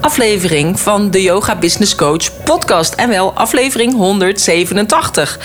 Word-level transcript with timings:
aflevering 0.00 0.80
van 0.80 1.10
de 1.10 1.22
Yoga 1.22 1.56
Business 1.56 1.94
Coach 1.94 2.42
podcast. 2.44 2.94
En 2.94 3.08
wel 3.08 3.32
aflevering 3.32 3.92
187. 3.92 5.38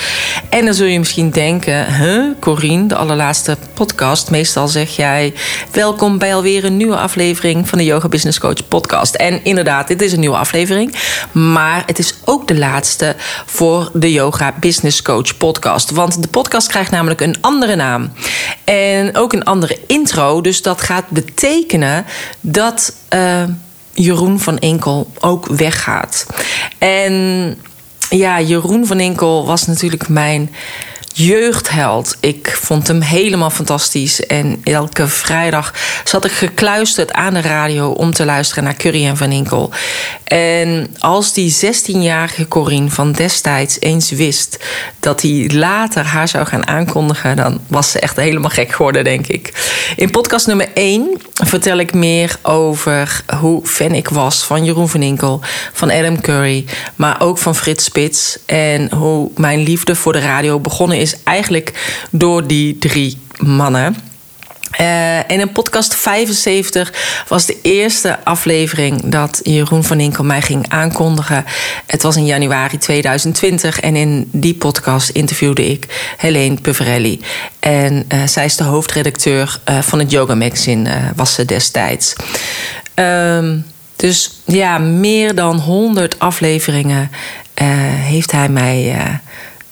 En 0.50 0.66
dan 0.66 0.74
zul 0.74 0.86
je 0.86 1.00
misschien 1.00 1.30
denken, 1.30 1.94
huh, 1.96 2.26
Corine, 2.40 2.88
de 2.88 2.96
allerlaatste 2.96 3.58
podcast. 3.74 4.30
Meestal 4.30 4.68
zeg 4.68 4.96
jij, 4.96 5.34
welkom 5.72 6.18
bij 6.18 6.36
alweer 6.36 6.66
een 6.66 6.78
nieuwe 6.78 6.98
aflevering 6.98 7.70
van 7.70 7.78
de 7.78 7.84
Yoga 7.84 8.08
Business 8.08 8.40
Coach 8.40 8.68
podcast. 8.68 9.16
En 9.16 9.44
inderdaad, 9.44 9.88
dit 9.88 10.02
is 10.02 10.14
een 10.14 10.20
nieuwe 10.20 10.38
aflevering. 10.38 10.96
Maar 11.32 11.84
het 11.86 12.00
is 12.00 12.14
ook 12.26 12.48
de 12.48 12.58
laatste 12.58 13.16
voor 13.46 13.90
de 13.94 14.12
Yoga 14.12 14.54
Business 14.60 15.02
Coach 15.02 15.38
podcast. 15.38 15.92
Want 15.92 16.22
de 16.22 16.28
podcast 16.28 16.68
krijgt 16.68 16.92
namelijk 16.92 17.22
een 17.22 17.36
andere 17.42 17.76
naam. 17.76 18.12
En 18.64 19.18
ook 19.18 19.34
een 19.34 19.44
andere 19.44 19.80
intro. 19.88 20.42
Dus 20.42 20.62
dat 20.62 20.82
gaat 20.82 21.10
betekenen 21.10 22.06
dat... 22.42 22.94
Uh, 23.14 23.44
Jeroen 23.94 24.40
van 24.40 24.58
Enkel 24.58 25.12
ook 25.20 25.46
weggaat. 25.46 26.26
En 26.78 27.58
ja, 28.10 28.42
Jeroen 28.42 28.86
van 28.86 29.00
Enkel 29.00 29.46
was 29.46 29.68
natuurlijk 29.68 30.08
mijn 30.10 30.52
jeugdheld. 31.26 32.18
Ik 32.20 32.58
vond 32.62 32.88
hem 32.88 33.02
helemaal 33.02 33.50
fantastisch. 33.50 34.26
En 34.26 34.62
elke 34.64 35.08
vrijdag 35.08 35.74
zat 36.04 36.26
ik 36.26 36.32
gekluisterd 36.32 37.14
aan 37.14 37.34
de 37.34 37.42
radio 37.42 37.90
om 37.90 38.14
te 38.14 38.26
luisteren 38.26 38.64
naar 38.64 38.76
Curry 38.76 39.06
en 39.06 39.18
Van 39.18 39.32
Inkel. 39.32 39.72
En 40.24 40.96
als 41.00 41.34
die 41.34 41.56
16-jarige 41.56 42.48
Corine 42.48 42.90
van 42.90 43.12
destijds 43.12 43.80
eens 43.80 44.12
wist 44.12 44.60
dat 45.00 45.22
hij 45.22 45.50
later 45.54 46.06
haar 46.06 46.28
zou 46.28 46.46
gaan 46.46 46.68
aankondigen, 46.68 47.36
dan 47.36 47.60
was 47.68 47.92
ze 47.92 48.00
echt 48.00 48.16
helemaal 48.16 48.50
gek 48.50 48.72
geworden, 48.72 49.04
denk 49.04 49.28
ik. 49.28 49.74
In 49.96 50.12
podcast 50.12 50.48
nummer 50.48 50.70
1 50.74 51.22
vertel 51.34 51.78
ik 51.78 51.94
meer 51.94 52.36
over 52.42 53.24
hoe 53.40 53.66
fan 53.66 53.92
ik 53.92 54.10
was 54.10 54.44
van 54.44 54.66
Jeroen 54.66 54.90
van 54.90 55.02
Inkel, 55.02 55.42
van 55.74 55.92
Adam 55.92 56.22
Curry, 56.22 56.66
maar 56.96 57.22
ook 57.22 57.38
van 57.38 57.56
Frits 57.56 57.84
Spits. 57.84 58.38
En 58.46 58.94
hoe 58.94 59.32
mijn 59.36 59.60
liefde 59.60 59.96
voor 59.96 60.14
de 60.14 60.20
radio 60.20 60.60
begonnen 60.60 60.98
is 60.98 61.11
eigenlijk 61.24 61.98
door 62.12 62.48
die 62.48 62.78
drie 62.78 63.18
mannen. 63.38 63.96
Uh, 64.80 65.18
en 65.18 65.40
in 65.40 65.52
podcast 65.52 65.96
75 65.96 66.94
was 67.28 67.46
de 67.46 67.58
eerste 67.62 68.24
aflevering 68.24 69.02
dat 69.06 69.40
Jeroen 69.44 69.84
van 69.84 70.00
Inkel 70.00 70.24
mij 70.24 70.42
ging 70.42 70.70
aankondigen. 70.70 71.46
Het 71.88 72.02
was 72.02 72.16
in 72.16 72.26
januari 72.26 72.78
2020 72.78 73.80
en 73.80 73.96
in 73.96 74.30
die 74.32 74.56
podcast 74.56 75.10
interviewde 75.10 75.66
ik 75.66 76.14
Helene 76.18 76.62
Peverelli. 76.62 77.22
En 77.60 78.06
uh, 78.14 78.28
zij 78.28 78.46
is 78.46 78.56
de 78.56 78.64
hoofdredacteur 78.64 79.60
uh, 79.70 79.80
van 79.80 80.00
het 80.00 80.12
Yoga 80.12 80.36
Magazine, 80.36 81.12
was 81.16 81.34
ze 81.34 81.46
destijds. 81.46 82.14
Um, 82.96 83.66
dus 83.96 84.42
ja, 84.46 84.78
meer 84.78 85.36
dan 85.36 85.60
100 85.60 86.20
afleveringen 86.20 87.12
heeft 87.94 88.32
hij 88.32 88.50
mij 88.50 88.98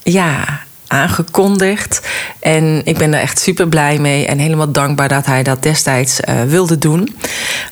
ja, 0.04 0.62
aangekondigd. 0.90 2.02
En 2.40 2.82
ik 2.84 2.98
ben 2.98 3.14
er 3.14 3.20
echt 3.20 3.40
super 3.40 3.68
blij 3.68 4.00
mee 4.00 4.26
en 4.26 4.38
helemaal 4.38 4.72
dankbaar 4.72 5.08
dat 5.08 5.26
hij 5.26 5.44
dat 5.44 5.64
destijds 5.64 6.20
uh, 6.20 6.44
wilde 6.44 6.78
doen. 6.78 7.16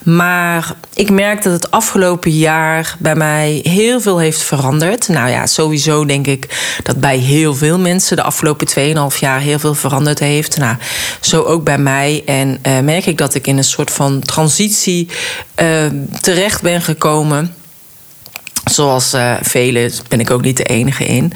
Maar 0.04 0.74
ik 0.94 1.10
merk 1.10 1.44
dat 1.44 1.54
het 1.54 1.72
afgelopen 1.72 2.32
jaar 2.32 2.96
bij 3.00 3.16
mij 3.16 3.60
heel 3.64 4.02
veel 4.02 4.20
heeft 4.20 4.42
veranderd. 4.42 5.08
Nou 5.08 5.30
ja, 5.30 5.46
sowieso 5.46 6.06
denk 6.06 6.28
ik 6.28 6.76
dat 6.84 7.00
bij 7.00 7.18
heel 7.18 7.56
veel 7.56 7.80
mensen 7.80 8.16
de 8.16 8.24
afgelopen 8.24 8.68
2,5 9.14 9.20
jaar 9.20 9.40
heel 9.40 9.60
veel 9.60 9.76
veranderd 9.76 10.20
heeft. 10.20 10.58
Nou, 10.58 10.76
zo 11.20 11.44
ook 11.44 11.64
bij 11.64 11.78
mij. 11.78 12.24
En 12.26 12.60
uh, 12.68 12.80
merk 12.80 13.06
ik 13.06 13.18
dat 13.18 13.34
ik 13.36 13.48
in 13.48 13.58
een 13.58 13.64
soort 13.64 13.92
van 13.92 14.20
transitie 14.20 15.10
uh, 15.62 15.86
terecht 16.22 16.62
ben 16.62 16.82
gekomen. 16.82 17.56
Zoals 18.66 19.16
velen 19.42 19.92
ben 20.08 20.20
ik 20.20 20.32
ook 20.32 20.42
niet 20.42 20.58
de 20.58 20.64
enige 20.64 21.06
in. 21.06 21.34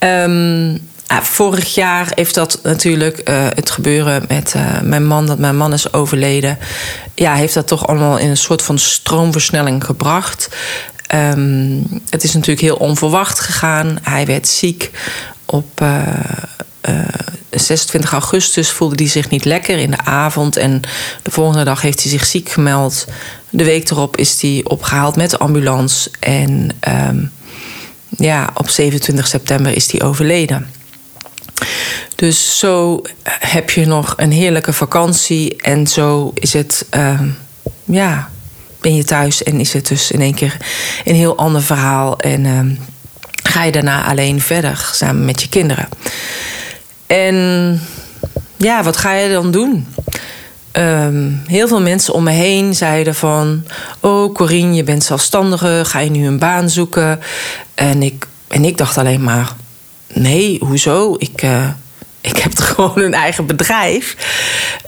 Um, 0.00 0.89
vorig 1.22 1.74
jaar 1.74 2.12
heeft 2.14 2.34
dat 2.34 2.58
natuurlijk 2.62 3.28
uh, 3.28 3.46
het 3.48 3.70
gebeuren 3.70 4.24
met 4.28 4.54
uh, 4.56 4.80
mijn 4.80 5.06
man, 5.06 5.26
dat 5.26 5.38
mijn 5.38 5.56
man 5.56 5.72
is 5.72 5.92
overleden. 5.92 6.58
Ja, 7.14 7.34
heeft 7.34 7.54
dat 7.54 7.66
toch 7.66 7.86
allemaal 7.86 8.18
in 8.18 8.28
een 8.28 8.36
soort 8.36 8.62
van 8.62 8.78
stroomversnelling 8.78 9.84
gebracht. 9.84 10.48
Um, 11.14 11.86
het 12.08 12.24
is 12.24 12.32
natuurlijk 12.32 12.60
heel 12.60 12.76
onverwacht 12.76 13.40
gegaan. 13.40 13.98
Hij 14.02 14.26
werd 14.26 14.48
ziek 14.48 14.90
op. 15.44 15.80
Uh, 15.80 16.08
26 17.50 18.12
augustus 18.12 18.70
voelde 18.70 18.94
hij 18.96 19.08
zich 19.08 19.30
niet 19.30 19.44
lekker 19.44 19.78
in 19.78 19.90
de 19.90 20.04
avond. 20.04 20.56
En 20.56 20.80
de 21.22 21.30
volgende 21.30 21.64
dag 21.64 21.80
heeft 21.80 22.02
hij 22.02 22.10
zich 22.10 22.26
ziek 22.26 22.48
gemeld. 22.48 23.06
De 23.50 23.64
week 23.64 23.90
erop 23.90 24.16
is 24.16 24.40
hij 24.40 24.60
opgehaald 24.64 25.16
met 25.16 25.30
de 25.30 25.38
ambulance. 25.38 26.10
En 26.20 26.70
um, 27.08 27.32
ja, 28.08 28.50
op 28.54 28.68
27 28.68 29.26
september 29.26 29.72
is 29.72 29.92
hij 29.92 30.02
overleden. 30.02 30.66
Dus 32.14 32.58
zo 32.58 33.02
heb 33.26 33.70
je 33.70 33.86
nog 33.86 34.14
een 34.16 34.32
heerlijke 34.32 34.72
vakantie. 34.72 35.56
En 35.56 35.86
zo 35.86 36.30
is 36.34 36.52
het, 36.52 36.86
uh, 36.96 37.20
ja, 37.84 38.30
ben 38.80 38.94
je 38.94 39.04
thuis 39.04 39.42
en 39.42 39.60
is 39.60 39.72
het 39.72 39.88
dus 39.88 40.10
in 40.10 40.20
één 40.20 40.34
keer 40.34 40.56
een 41.04 41.14
heel 41.14 41.36
ander 41.36 41.62
verhaal. 41.62 42.18
En 42.18 42.44
uh, 42.44 42.60
ga 43.42 43.64
je 43.64 43.72
daarna 43.72 44.04
alleen 44.04 44.40
verder 44.40 44.90
samen 44.92 45.24
met 45.24 45.42
je 45.42 45.48
kinderen. 45.48 45.88
En 47.06 47.80
ja, 48.56 48.82
wat 48.82 48.96
ga 48.96 49.14
je 49.14 49.32
dan 49.32 49.50
doen? 49.50 49.86
Um, 50.72 51.42
heel 51.46 51.68
veel 51.68 51.80
mensen 51.80 52.14
om 52.14 52.22
me 52.22 52.30
heen 52.30 52.74
zeiden 52.74 53.14
van... 53.14 53.64
oh, 54.00 54.34
Corine, 54.34 54.74
je 54.74 54.84
bent 54.84 55.04
zelfstandige, 55.04 55.82
ga 55.84 55.98
je 55.98 56.10
nu 56.10 56.26
een 56.26 56.38
baan 56.38 56.70
zoeken? 56.70 57.20
En 57.74 58.02
ik, 58.02 58.26
en 58.48 58.64
ik 58.64 58.76
dacht 58.76 58.98
alleen 58.98 59.22
maar... 59.22 59.52
nee, 60.14 60.58
hoezo? 60.64 61.14
Ik, 61.18 61.42
uh, 61.42 61.68
ik 62.20 62.36
heb 62.36 62.58
gewoon 62.58 62.98
een 62.98 63.14
eigen 63.14 63.46
bedrijf. 63.46 64.16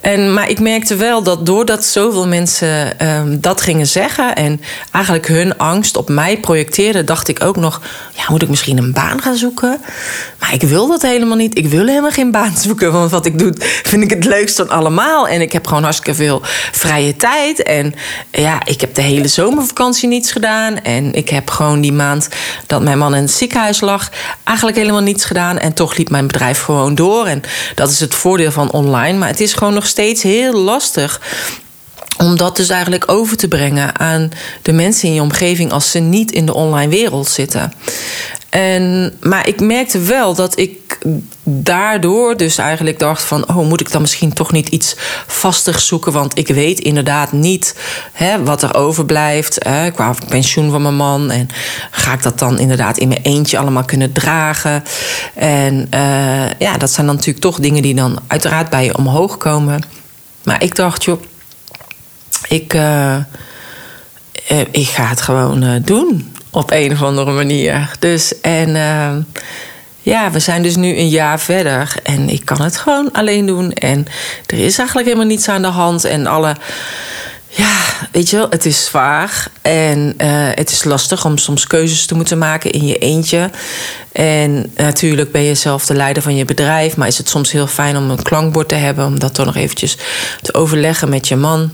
En, 0.01 0.35
maar 0.35 0.49
ik 0.49 0.61
merkte 0.61 0.97
wel 0.97 1.23
dat 1.23 1.47
doordat 1.47 1.85
zoveel 1.85 2.29
mensen 2.29 3.07
um, 3.09 3.41
dat 3.41 3.61
gingen 3.61 3.87
zeggen 3.87 4.35
en 4.35 4.61
eigenlijk 4.91 5.27
hun 5.27 5.59
angst 5.59 5.97
op 5.97 6.09
mij 6.09 6.39
projecteerden, 6.39 7.07
dacht 7.07 7.29
ik 7.29 7.45
ook 7.45 7.57
nog: 7.57 7.81
ja, 8.13 8.23
moet 8.29 8.43
ik 8.43 8.49
misschien 8.49 8.79
een 8.79 8.93
baan 8.93 9.23
gaan 9.23 9.37
zoeken? 9.37 9.81
Maar 10.39 10.55
ik 10.55 10.63
wil 10.63 10.89
dat 10.89 11.03
helemaal 11.03 11.37
niet. 11.37 11.59
Ik 11.59 11.67
wil 11.67 11.87
helemaal 11.87 12.11
geen 12.11 12.31
baan 12.31 12.57
zoeken. 12.57 12.93
Want 12.93 13.11
wat 13.11 13.27
ik 13.27 13.39
doe, 13.39 13.53
vind 13.83 14.03
ik 14.03 14.11
het 14.11 14.25
leukst 14.25 14.57
van 14.57 14.69
allemaal. 14.69 15.29
En 15.29 15.41
ik 15.41 15.53
heb 15.53 15.67
gewoon 15.67 15.83
hartstikke 15.83 16.15
veel 16.15 16.41
vrije 16.73 17.17
tijd. 17.17 17.63
En 17.63 17.95
ja, 18.31 18.67
ik 18.67 18.81
heb 18.81 18.95
de 18.95 19.03
hele 19.03 19.29
zomervakantie 19.29 20.09
niets 20.09 20.33
gedaan. 20.33 20.81
En 20.83 21.13
ik 21.13 21.29
heb 21.29 21.51
gewoon 21.51 21.81
die 21.81 21.93
maand 21.93 22.29
dat 22.67 22.83
mijn 22.83 22.99
man 22.99 23.15
in 23.15 23.23
het 23.23 23.31
ziekenhuis 23.31 23.81
lag, 23.81 24.11
eigenlijk 24.45 24.77
helemaal 24.77 25.01
niets 25.01 25.25
gedaan. 25.25 25.59
En 25.59 25.73
toch 25.73 25.97
liep 25.97 26.11
mijn 26.11 26.27
bedrijf 26.27 26.61
gewoon 26.63 26.95
door. 26.95 27.22
En 27.27 27.43
dat 27.75 27.91
is 27.91 28.01
het 28.01 28.15
voordeel 28.15 28.53
van 28.53 28.73
online. 28.73 29.19
Maar 29.19 29.29
het 29.29 29.41
is 29.41 29.53
gewoon 29.53 29.75
nog 29.75 29.87
steeds 29.87 30.23
heel 30.23 30.53
lastig 30.53 31.21
om 32.19 32.37
dat 32.37 32.57
dus 32.57 32.69
eigenlijk 32.69 33.11
over 33.11 33.37
te 33.37 33.49
brengen 33.49 33.99
aan 33.99 34.31
de 34.63 34.73
mensen 34.73 35.09
in 35.09 35.15
je 35.15 35.21
omgeving 35.21 35.73
als 35.73 35.91
ze 35.91 35.99
niet 35.99 36.33
in 36.33 36.47
de 36.47 36.55
online 36.55 36.91
wereld 36.91 37.29
zitten. 37.29 37.73
En, 38.53 39.15
maar 39.21 39.49
ik 39.49 39.61
merkte 39.61 39.99
wel 39.99 40.35
dat 40.35 40.59
ik 40.59 40.99
daardoor 41.45 42.37
dus 42.37 42.59
eigenlijk 42.59 42.99
dacht 42.99 43.23
van... 43.23 43.49
oh, 43.49 43.69
moet 43.69 43.81
ik 43.81 43.91
dan 43.91 44.01
misschien 44.01 44.33
toch 44.33 44.53
niet 44.53 44.69
iets 44.69 44.97
vaster 45.27 45.79
zoeken? 45.79 46.13
Want 46.13 46.39
ik 46.39 46.49
weet 46.49 46.81
inderdaad 46.81 47.33
niet 47.33 47.77
hè, 48.13 48.45
wat 48.45 48.63
er 48.63 48.75
overblijft 48.75 49.65
hè, 49.65 49.91
qua 49.91 50.15
pensioen 50.29 50.71
van 50.71 50.83
mijn 50.83 50.97
man. 50.97 51.31
En 51.31 51.49
ga 51.91 52.13
ik 52.13 52.23
dat 52.23 52.39
dan 52.39 52.59
inderdaad 52.59 52.99
in 52.99 53.09
mijn 53.09 53.23
eentje 53.23 53.59
allemaal 53.59 53.85
kunnen 53.85 54.13
dragen? 54.13 54.85
En 55.35 55.87
uh, 55.95 56.51
ja, 56.59 56.77
dat 56.79 56.91
zijn 56.91 57.07
dan 57.07 57.15
natuurlijk 57.15 57.45
toch 57.45 57.61
dingen 57.61 57.83
die 57.83 57.95
dan 57.95 58.19
uiteraard 58.27 58.71
bij 58.71 58.85
je 58.85 58.97
omhoog 58.97 59.37
komen. 59.37 59.83
Maar 60.43 60.63
ik 60.63 60.77
dacht, 60.77 61.05
joh, 61.05 61.23
ik, 62.49 62.75
uh, 62.75 63.17
ik 64.71 64.87
ga 64.87 65.07
het 65.07 65.21
gewoon 65.21 65.83
doen 65.85 66.32
op 66.53 66.71
een 66.71 66.93
of 66.93 67.03
andere 67.03 67.31
manier. 67.31 67.91
Dus 67.99 68.41
en 68.41 68.69
uh, 68.69 69.11
ja, 70.01 70.31
we 70.31 70.39
zijn 70.39 70.63
dus 70.63 70.77
nu 70.77 70.97
een 70.97 71.09
jaar 71.09 71.41
verder 71.41 71.95
en 72.03 72.29
ik 72.29 72.45
kan 72.45 72.63
het 72.63 72.77
gewoon 72.77 73.13
alleen 73.13 73.47
doen. 73.47 73.73
En 73.73 74.07
er 74.47 74.59
is 74.59 74.79
eigenlijk 74.79 75.07
helemaal 75.09 75.29
niets 75.29 75.49
aan 75.49 75.63
de 75.63 75.69
hand. 75.69 76.05
En 76.05 76.27
alle. 76.27 76.57
Ja, 77.55 77.77
weet 78.13 78.31
je 78.31 78.37
wel, 78.37 78.47
het 78.51 78.67
is 78.67 78.85
zwaar 78.85 79.47
en 79.63 80.15
uh, 80.19 80.49
het 80.55 80.71
is 80.71 80.85
lastig 80.85 81.25
om 81.25 81.39
soms 81.39 81.67
keuzes 81.67 82.07
te 82.07 82.15
moeten 82.15 82.39
maken 82.39 82.71
in 82.71 82.87
je 82.87 82.99
eentje. 82.99 83.51
En 84.13 84.73
natuurlijk 84.77 85.33
ben 85.33 85.43
je 85.43 85.55
zelf 85.55 85.87
de 85.87 85.95
leider 85.95 86.23
van 86.23 86.37
je 86.37 86.45
bedrijf, 86.45 86.97
maar 86.97 87.07
is 87.07 87.19
het 87.19 87.29
soms 87.29 87.53
heel 87.53 87.67
fijn 87.67 87.97
om 87.97 88.11
een 88.11 88.23
klankbord 88.23 88.69
te 88.69 88.75
hebben, 88.75 89.07
om 89.07 89.19
dat 89.19 89.35
toch 89.35 89.47
nog 89.47 89.57
eventjes 89.57 89.97
te 90.43 90.55
overleggen 90.55 91.09
met 91.09 91.29
je 91.29 91.37
man. 91.37 91.71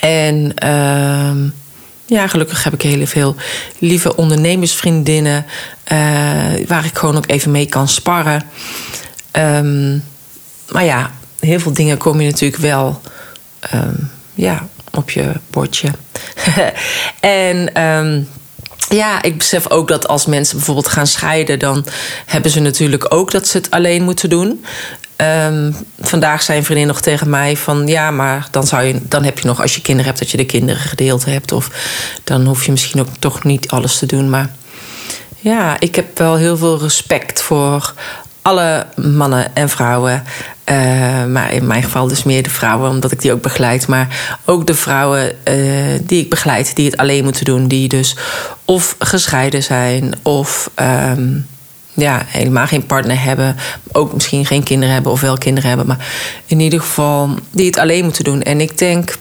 En 0.00 0.52
ehm, 0.54 1.48
ja, 2.10 2.26
gelukkig 2.26 2.64
heb 2.64 2.72
ik 2.74 2.82
heel 2.82 3.06
veel 3.06 3.36
lieve 3.78 4.16
ondernemersvriendinnen. 4.16 5.46
Uh, 5.92 5.98
waar 6.66 6.84
ik 6.84 6.98
gewoon 6.98 7.16
ook 7.16 7.28
even 7.28 7.50
mee 7.50 7.66
kan 7.66 7.88
sparren. 7.88 8.42
Ehm, 9.30 9.98
maar 10.68 10.84
ja, 10.84 11.10
heel 11.40 11.60
veel 11.60 11.72
dingen 11.72 11.98
kom 11.98 12.20
je 12.20 12.30
natuurlijk 12.30 12.62
wel 12.62 13.00
ehm, 13.60 13.94
ja, 14.34 14.68
op 14.92 15.10
je 15.10 15.32
bordje. 15.50 15.88
en 17.20 17.82
um, 17.82 18.28
ja, 18.88 19.22
ik 19.22 19.38
besef 19.38 19.70
ook 19.70 19.88
dat 19.88 20.08
als 20.08 20.26
mensen 20.26 20.56
bijvoorbeeld 20.56 20.88
gaan 20.88 21.06
scheiden, 21.06 21.58
dan 21.58 21.86
hebben 22.26 22.50
ze 22.50 22.60
natuurlijk 22.60 23.14
ook 23.14 23.30
dat 23.30 23.48
ze 23.48 23.56
het 23.56 23.70
alleen 23.70 24.02
moeten 24.02 24.30
doen. 24.30 24.64
Um, 25.20 25.76
vandaag 26.00 26.42
zei 26.42 26.58
een 26.58 26.64
vriendin 26.64 26.86
nog 26.86 27.00
tegen 27.00 27.30
mij 27.30 27.56
van 27.56 27.86
ja, 27.86 28.10
maar 28.10 28.48
dan, 28.50 28.66
zou 28.66 28.82
je, 28.82 29.00
dan 29.08 29.24
heb 29.24 29.38
je 29.38 29.46
nog 29.46 29.60
als 29.60 29.74
je 29.74 29.80
kinderen 29.80 30.06
hebt 30.06 30.18
dat 30.18 30.30
je 30.30 30.36
de 30.36 30.44
kinderen 30.46 30.82
gedeeld 30.82 31.24
hebt. 31.24 31.52
Of 31.52 31.70
dan 32.24 32.46
hoef 32.46 32.64
je 32.64 32.70
misschien 32.70 33.00
ook 33.00 33.08
toch 33.18 33.44
niet 33.44 33.68
alles 33.68 33.98
te 33.98 34.06
doen. 34.06 34.30
Maar 34.30 34.50
ja, 35.36 35.76
ik 35.80 35.94
heb 35.94 36.18
wel 36.18 36.36
heel 36.36 36.56
veel 36.56 36.78
respect 36.78 37.42
voor 37.42 37.94
alle 38.42 38.86
mannen 38.96 39.54
en 39.54 39.68
vrouwen. 39.68 40.24
Uh, 40.70 41.24
maar 41.24 41.52
in 41.52 41.66
mijn 41.66 41.82
geval 41.82 42.08
dus 42.08 42.22
meer 42.22 42.42
de 42.42 42.50
vrouwen, 42.50 42.90
omdat 42.90 43.12
ik 43.12 43.20
die 43.20 43.32
ook 43.32 43.42
begeleid. 43.42 43.86
Maar 43.86 44.38
ook 44.44 44.66
de 44.66 44.74
vrouwen 44.74 45.32
uh, 45.44 45.98
die 46.02 46.22
ik 46.22 46.30
begeleid, 46.30 46.76
die 46.76 46.90
het 46.90 46.96
alleen 46.96 47.24
moeten 47.24 47.44
doen. 47.44 47.68
Die 47.68 47.88
dus 47.88 48.16
of 48.64 48.94
gescheiden 48.98 49.62
zijn 49.62 50.12
of 50.22 50.70
um, 50.76 51.46
ja, 51.94 52.22
helemaal 52.26 52.66
geen 52.66 52.86
partner 52.86 53.22
hebben. 53.22 53.56
Ook 53.92 54.12
misschien 54.12 54.46
geen 54.46 54.62
kinderen 54.62 54.94
hebben 54.94 55.12
of 55.12 55.20
wel 55.20 55.38
kinderen 55.38 55.68
hebben. 55.68 55.86
Maar 55.86 56.06
in 56.46 56.60
ieder 56.60 56.80
geval 56.80 57.34
die 57.50 57.66
het 57.66 57.78
alleen 57.78 58.04
moeten 58.04 58.24
doen. 58.24 58.42
En 58.42 58.60
ik 58.60 58.78
denk, 58.78 59.16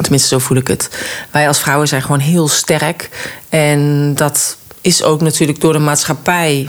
tenminste 0.00 0.28
zo 0.28 0.38
voel 0.38 0.56
ik 0.56 0.68
het. 0.68 0.88
Wij 1.30 1.48
als 1.48 1.60
vrouwen 1.60 1.88
zijn 1.88 2.02
gewoon 2.02 2.18
heel 2.18 2.48
sterk. 2.48 3.10
En 3.48 4.12
dat 4.14 4.56
is 4.80 5.02
ook 5.02 5.20
natuurlijk 5.20 5.60
door 5.60 5.72
de 5.72 5.78
maatschappij. 5.78 6.68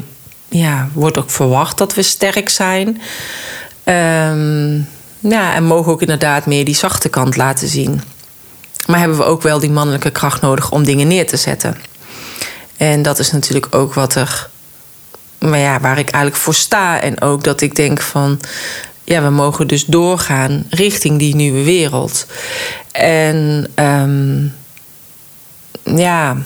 Ja, 0.50 0.89
wordt 0.94 1.18
ook 1.18 1.30
verwacht 1.30 1.77
dat 1.77 1.94
we 1.94 2.01
sterk 2.01 2.50
zijn. 2.50 2.88
Um, 3.86 4.88
ja, 5.19 5.54
en 5.54 5.63
mogen 5.63 5.92
ook 5.92 6.01
inderdaad 6.01 6.45
meer 6.45 6.66
die 6.66 6.75
zachte 6.75 7.10
kant 7.10 7.36
laten 7.36 7.68
zien. 7.68 8.01
Maar 8.88 9.00
hebben 9.00 9.18
we 9.18 9.24
ook 9.24 9.42
wel 9.42 9.60
die 9.60 9.69
mannelijke 9.69 10.10
kracht 10.10 10.42
nodig 10.42 10.71
om 10.71 10.83
dingen 10.83 11.07
neer 11.07 11.27
te 11.27 11.38
zetten. 11.38 11.77
En 12.77 13.01
dat 13.01 13.19
is 13.19 13.31
natuurlijk 13.31 13.75
ook 13.75 13.94
wat 13.94 14.16
er 14.16 14.50
maar 15.39 15.59
ja, 15.59 15.80
waar 15.80 15.97
ik 15.97 16.09
eigenlijk 16.09 16.44
voor 16.44 16.53
sta. 16.53 17.01
En 17.01 17.21
ook 17.21 17.44
dat 17.44 17.62
ik 17.62 17.75
denk 17.75 18.01
van, 18.01 18.39
ja, 19.03 19.24
we 19.24 19.30
mogen 19.30 19.68
dus 19.68 19.86
doorgaan 19.86 20.65
richting 20.69 21.19
die 21.19 21.36
nieuwe 21.36 21.63
wereld. 21.63 22.25
En 22.91 23.68
um, 23.75 24.56
ja, 25.83 26.38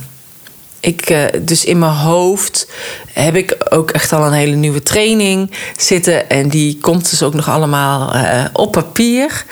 ik, 0.79 1.09
uh, 1.09 1.25
dus 1.41 1.65
in 1.65 1.79
mijn 1.79 1.91
hoofd 1.91 2.69
heb 3.13 3.35
ik 3.35 3.55
ook 3.69 3.91
echt 3.91 4.13
al 4.13 4.25
een 4.25 4.33
hele 4.33 4.55
nieuwe 4.55 4.83
training 4.83 5.51
zitten. 5.77 6.29
En 6.29 6.49
die 6.49 6.77
komt 6.81 7.09
dus 7.09 7.23
ook 7.23 7.33
nog 7.33 7.49
allemaal 7.49 8.15
uh, 8.15 8.45
op 8.53 8.71
papier. 8.71 9.45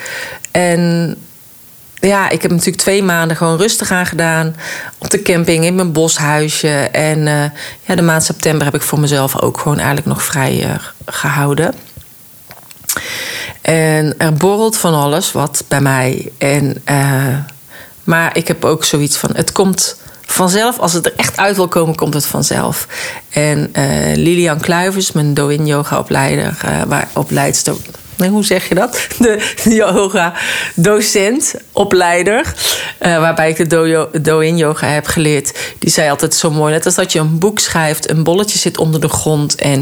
En 0.50 1.16
ja, 2.08 2.28
ik 2.28 2.42
heb 2.42 2.50
natuurlijk 2.50 2.76
twee 2.76 3.02
maanden 3.02 3.36
gewoon 3.36 3.56
rustig 3.56 3.90
aan 3.90 4.06
gedaan. 4.06 4.56
Op 4.98 5.10
de 5.10 5.22
camping, 5.22 5.64
in 5.64 5.74
mijn 5.74 5.92
boshuisje. 5.92 6.68
En 6.92 7.18
uh, 7.18 7.44
ja, 7.82 7.94
de 7.94 8.02
maand 8.02 8.24
september 8.24 8.64
heb 8.64 8.74
ik 8.74 8.82
voor 8.82 9.00
mezelf 9.00 9.40
ook 9.40 9.58
gewoon 9.58 9.76
eigenlijk 9.76 10.06
nog 10.06 10.22
vrij 10.22 10.64
uh, 10.64 10.74
gehouden. 11.06 11.74
En 13.60 14.18
er 14.18 14.32
borrelt 14.32 14.76
van 14.76 14.94
alles 14.94 15.32
wat 15.32 15.64
bij 15.68 15.80
mij. 15.80 16.32
En, 16.38 16.82
uh, 16.90 17.36
maar 18.04 18.36
ik 18.36 18.48
heb 18.48 18.64
ook 18.64 18.84
zoiets 18.84 19.16
van: 19.16 19.30
het 19.34 19.52
komt 19.52 19.96
vanzelf. 20.26 20.78
Als 20.78 20.92
het 20.92 21.06
er 21.06 21.14
echt 21.16 21.36
uit 21.36 21.56
wil 21.56 21.68
komen, 21.68 21.94
komt 21.94 22.14
het 22.14 22.26
vanzelf. 22.26 22.86
En 23.28 23.70
Lilian 24.14 24.60
Kluivers, 24.60 25.12
mijn 25.12 25.34
Doin 25.34 25.66
Yoga 25.66 25.98
opleider, 25.98 26.56
waar 26.86 27.08
opleidster 27.12 27.74
hoe 28.28 28.44
zeg 28.44 28.68
je 28.68 28.74
dat? 28.74 29.06
De, 29.18 29.52
yoga-docent, 29.64 31.54
opleider. 31.72 32.54
Uh, 33.00 33.18
waarbij 33.18 33.50
ik 33.50 33.56
de 33.56 33.66
do 33.66 34.08
Do-in 34.22 34.56
yoga 34.56 34.86
heb 34.86 35.06
geleerd. 35.06 35.58
Die 35.78 35.90
zei 35.90 36.10
altijd 36.10 36.34
zo 36.34 36.50
mooi: 36.50 36.72
net 36.72 36.86
als 36.86 36.94
dat 36.94 37.12
je 37.12 37.18
een 37.18 37.38
boek 37.38 37.58
schrijft, 37.58 38.10
een 38.10 38.22
bolletje 38.22 38.58
zit 38.58 38.78
onder 38.78 39.00
de 39.00 39.08
grond 39.08 39.54
en 39.54 39.80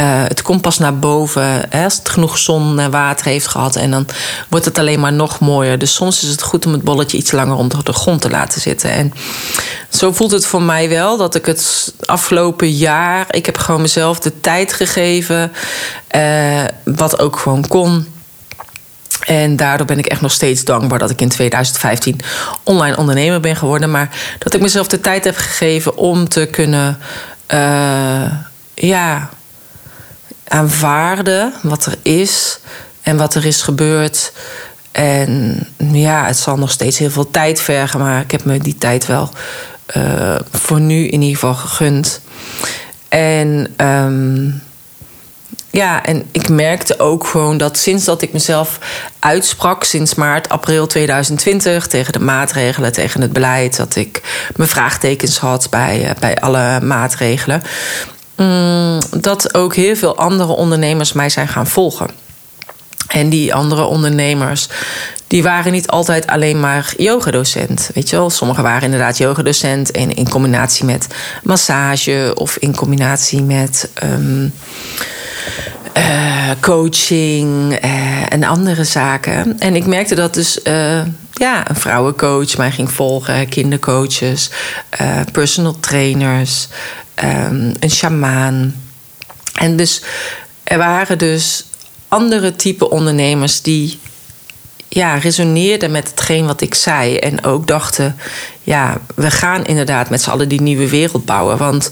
uh, 0.00 0.22
het 0.28 0.42
komt 0.42 0.60
pas 0.60 0.78
naar 0.78 0.98
boven. 0.98 1.66
Hè, 1.68 1.84
als 1.84 1.96
het 1.96 2.08
genoeg 2.08 2.38
zon 2.38 2.78
en 2.78 2.90
water 2.90 3.26
heeft 3.26 3.46
gehad. 3.46 3.76
En 3.76 3.90
dan 3.90 4.06
wordt 4.48 4.64
het 4.64 4.78
alleen 4.78 5.00
maar 5.00 5.12
nog 5.12 5.40
mooier. 5.40 5.78
Dus 5.78 5.94
soms 5.94 6.22
is 6.22 6.28
het 6.28 6.42
goed 6.42 6.66
om 6.66 6.72
het 6.72 6.82
bolletje 6.82 7.16
iets 7.16 7.32
langer 7.32 7.56
onder 7.56 7.84
de 7.84 7.92
grond 7.92 8.20
te 8.20 8.30
laten 8.30 8.60
zitten. 8.60 8.90
En 8.90 9.12
zo 9.88 10.12
voelt 10.12 10.30
het 10.30 10.46
voor 10.46 10.62
mij 10.62 10.88
wel 10.88 11.16
dat 11.16 11.34
ik 11.34 11.46
het 11.46 11.94
afgelopen 12.04 12.70
jaar. 12.70 13.26
Ik 13.30 13.46
heb 13.46 13.58
gewoon 13.58 13.80
mezelf 13.80 14.20
de 14.20 14.40
tijd 14.40 14.72
gegeven. 14.72 15.52
Uh, 16.16 16.64
wat 16.84 17.18
ook 17.18 17.38
gewoon 17.38 17.68
En 19.26 19.56
daardoor 19.56 19.86
ben 19.86 19.98
ik 19.98 20.06
echt 20.06 20.20
nog 20.20 20.32
steeds 20.32 20.64
dankbaar 20.64 20.98
dat 20.98 21.10
ik 21.10 21.20
in 21.20 21.28
2015 21.28 22.20
online 22.64 22.96
ondernemer 22.96 23.40
ben 23.40 23.56
geworden. 23.56 23.90
Maar 23.90 24.36
dat 24.38 24.54
ik 24.54 24.60
mezelf 24.60 24.86
de 24.86 25.00
tijd 25.00 25.24
heb 25.24 25.36
gegeven 25.36 25.96
om 25.96 26.28
te 26.28 26.46
kunnen 26.46 26.98
uh, 27.54 28.32
ja, 28.74 29.28
aanvaarden 30.48 31.52
wat 31.62 31.86
er 31.86 31.94
is 32.02 32.60
en 33.02 33.16
wat 33.16 33.34
er 33.34 33.46
is 33.46 33.62
gebeurd. 33.62 34.32
En 34.92 35.66
ja, 35.92 36.26
het 36.26 36.38
zal 36.38 36.56
nog 36.56 36.70
steeds 36.70 36.98
heel 36.98 37.10
veel 37.10 37.30
tijd 37.30 37.60
vergen, 37.60 38.00
maar 38.00 38.20
ik 38.20 38.30
heb 38.30 38.44
me 38.44 38.58
die 38.58 38.78
tijd 38.78 39.06
wel 39.06 39.30
uh, 39.96 40.36
voor 40.50 40.80
nu 40.80 41.06
in 41.06 41.22
ieder 41.22 41.38
geval 41.38 41.54
gegund. 41.54 42.20
En 43.08 43.74
um, 43.86 44.62
ja, 45.72 46.04
en 46.04 46.28
ik 46.32 46.48
merkte 46.48 46.98
ook 46.98 47.26
gewoon 47.26 47.56
dat 47.56 47.78
sinds 47.78 48.04
dat 48.04 48.22
ik 48.22 48.32
mezelf 48.32 48.78
uitsprak, 49.18 49.84
sinds 49.84 50.14
maart, 50.14 50.48
april 50.48 50.86
2020, 50.86 51.86
tegen 51.86 52.12
de 52.12 52.20
maatregelen, 52.20 52.92
tegen 52.92 53.20
het 53.20 53.32
beleid, 53.32 53.76
dat 53.76 53.96
ik 53.96 54.22
mijn 54.56 54.68
vraagtekens 54.68 55.38
had 55.38 55.70
bij, 55.70 56.04
uh, 56.04 56.10
bij 56.20 56.36
alle 56.36 56.80
maatregelen, 56.80 57.62
um, 58.36 58.98
dat 59.20 59.54
ook 59.54 59.74
heel 59.74 59.96
veel 59.96 60.16
andere 60.16 60.52
ondernemers 60.52 61.12
mij 61.12 61.28
zijn 61.28 61.48
gaan 61.48 61.66
volgen. 61.66 62.10
En 63.08 63.28
die 63.28 63.54
andere 63.54 63.84
ondernemers, 63.84 64.68
die 65.26 65.42
waren 65.42 65.72
niet 65.72 65.88
altijd 65.88 66.26
alleen 66.26 66.60
maar 66.60 66.94
yogadocent. 66.96 67.90
Weet 67.94 68.10
je 68.10 68.16
wel, 68.16 68.30
sommigen 68.30 68.62
waren 68.62 68.82
inderdaad 68.82 69.18
yogadocent 69.18 69.90
en 69.90 70.14
in 70.14 70.28
combinatie 70.28 70.84
met 70.84 71.06
massage 71.42 72.32
of 72.34 72.56
in 72.56 72.76
combinatie 72.76 73.42
met. 73.42 73.90
Um, 74.02 74.52
uh, 75.96 76.50
coaching 76.60 77.72
uh, 77.84 78.32
en 78.32 78.44
andere 78.44 78.84
zaken. 78.84 79.58
En 79.58 79.76
ik 79.76 79.86
merkte 79.86 80.14
dat 80.14 80.34
dus 80.34 80.58
uh, 80.64 81.02
ja, 81.32 81.68
een 81.70 81.76
vrouwencoach 81.76 82.56
mij 82.56 82.70
ging 82.70 82.92
volgen, 82.92 83.48
kindercoaches, 83.48 84.50
personal 85.32 85.80
trainers, 85.80 86.68
um, 87.24 87.72
een 87.80 87.90
shamaan. 87.90 88.74
En 89.52 89.76
dus 89.76 90.02
er 90.64 90.78
waren 90.78 91.18
dus 91.18 91.64
andere 92.08 92.56
type 92.56 92.90
ondernemers 92.90 93.62
die 93.62 93.98
ja, 94.88 95.14
resoneerden 95.14 95.90
met 95.90 96.08
hetgeen 96.08 96.46
wat 96.46 96.60
ik 96.60 96.74
zei. 96.74 97.16
En 97.16 97.44
ook 97.44 97.66
dachten, 97.66 98.16
ja, 98.62 99.00
we 99.14 99.30
gaan 99.30 99.64
inderdaad 99.64 100.10
met 100.10 100.22
z'n 100.22 100.30
allen 100.30 100.48
die 100.48 100.60
nieuwe 100.60 100.88
wereld 100.88 101.24
bouwen. 101.24 101.58
Want 101.58 101.90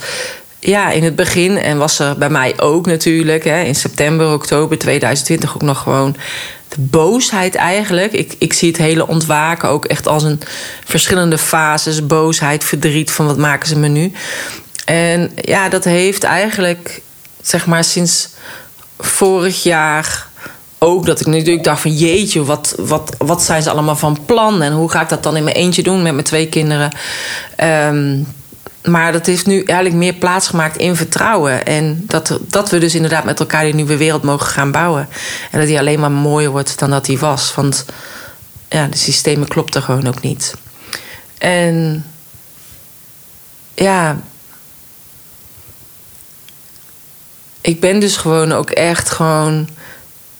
ja, 0.61 0.91
in 0.91 1.03
het 1.03 1.17
begin, 1.17 1.59
en 1.59 1.79
was 1.79 1.99
er 1.99 2.19
bij 2.19 2.31
mij 2.31 2.61
ook 2.61 2.87
natuurlijk, 2.87 3.45
hè, 3.45 3.63
in 3.63 3.75
september, 3.75 4.33
oktober 4.33 4.79
2020 4.79 5.55
ook 5.55 5.63
nog 5.63 5.83
gewoon 5.83 6.17
de 6.69 6.81
boosheid 6.81 7.55
eigenlijk. 7.55 8.13
Ik, 8.13 8.35
ik 8.39 8.53
zie 8.53 8.69
het 8.69 8.77
hele 8.77 9.07
ontwaken 9.07 9.69
ook 9.69 9.85
echt 9.85 10.09
als 10.09 10.23
een 10.23 10.41
verschillende 10.85 11.39
fases. 11.39 12.07
Boosheid, 12.07 12.65
verdriet, 12.65 13.11
van 13.11 13.27
wat 13.27 13.39
maken 13.39 13.69
ze 13.69 13.79
me 13.79 13.89
nu? 13.89 14.13
En 14.85 15.31
ja, 15.35 15.69
dat 15.69 15.85
heeft 15.85 16.25
eigenlijk, 16.25 17.01
zeg 17.43 17.67
maar, 17.67 17.85
sinds 17.85 18.29
vorig 18.99 19.63
jaar 19.63 20.29
ook 20.79 21.07
dat 21.07 21.21
ik 21.21 21.27
natuurlijk 21.27 21.65
dacht 21.65 21.81
van 21.81 21.97
jeetje, 21.97 22.45
wat, 22.45 22.75
wat, 22.79 23.15
wat 23.19 23.43
zijn 23.43 23.63
ze 23.63 23.71
allemaal 23.71 23.97
van 23.97 24.19
plan? 24.27 24.63
En 24.63 24.73
hoe 24.73 24.91
ga 24.91 25.01
ik 25.01 25.09
dat 25.09 25.23
dan 25.23 25.37
in 25.37 25.45
mijn 25.45 25.57
eentje 25.57 25.83
doen 25.83 26.03
met 26.03 26.13
mijn 26.13 26.25
twee 26.25 26.49
kinderen? 26.49 26.91
Um, 27.65 28.27
maar 28.85 29.13
dat 29.13 29.27
heeft 29.27 29.47
nu 29.47 29.63
eigenlijk 29.63 29.99
meer 29.99 30.13
plaats 30.13 30.49
gemaakt 30.49 30.77
in 30.77 30.97
vertrouwen. 30.97 31.67
En 31.67 32.05
dat, 32.07 32.39
dat 32.43 32.71
we 32.71 32.79
dus 32.79 32.95
inderdaad 32.95 33.25
met 33.25 33.41
elkaar 33.41 33.65
die 33.65 33.75
nieuwe 33.75 33.97
wereld 33.97 34.23
mogen 34.23 34.47
gaan 34.47 34.71
bouwen. 34.71 35.09
En 35.51 35.59
dat 35.59 35.69
die 35.69 35.79
alleen 35.79 36.01
maar 36.01 36.11
mooier 36.11 36.51
wordt 36.51 36.79
dan 36.79 36.91
dat 36.91 37.05
die 37.05 37.19
was. 37.19 37.55
Want 37.55 37.85
ja, 38.69 38.87
de 38.87 38.97
systemen 38.97 39.49
klopten 39.49 39.83
gewoon 39.83 40.07
ook 40.07 40.21
niet. 40.21 40.55
En 41.39 42.05
ja, 43.75 44.21
ik 47.61 47.81
ben 47.81 48.01
dus 48.01 48.17
gewoon 48.17 48.53
ook 48.53 48.71
echt 48.71 49.11
gewoon 49.11 49.69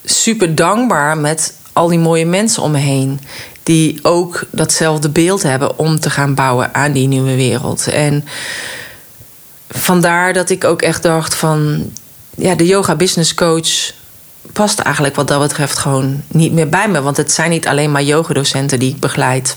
super 0.05 0.55
dankbaar 0.55 1.19
met 1.19 1.55
al 1.73 1.89
die 1.89 1.99
mooie 1.99 2.27
mensen 2.27 2.63
om 2.63 2.71
me 2.71 2.79
heen. 2.79 3.21
Die 3.71 3.99
ook 4.03 4.45
datzelfde 4.51 5.09
beeld 5.09 5.43
hebben 5.43 5.79
om 5.79 6.01
te 6.01 6.11
gaan 6.11 6.35
bouwen 6.35 6.75
aan 6.75 6.93
die 6.93 7.09
nieuwe 7.09 7.35
wereld. 7.35 7.87
En 7.87 8.25
vandaar 9.69 10.33
dat 10.33 10.51
ik 10.51 10.65
ook 10.65 10.83
echt 10.83 11.03
dacht 11.03 11.35
van 11.35 11.91
ja, 12.37 12.55
de 12.55 12.67
yoga 12.67 12.95
business 12.95 13.35
coach 13.35 13.93
past 14.53 14.79
eigenlijk 14.79 15.17
wat 15.17 15.29
dat 15.29 15.41
betreft 15.41 15.79
gewoon 15.79 16.23
niet 16.29 16.53
meer 16.53 16.69
bij 16.69 16.89
me. 16.89 17.03
Want 17.03 17.17
het 17.17 17.33
zijn 17.33 17.51
niet 17.51 17.67
alleen 17.67 17.93
maar 17.93 18.03
yogadocenten 18.03 18.79
die 18.79 18.91
ik 18.91 19.01
begeleid. 19.01 19.57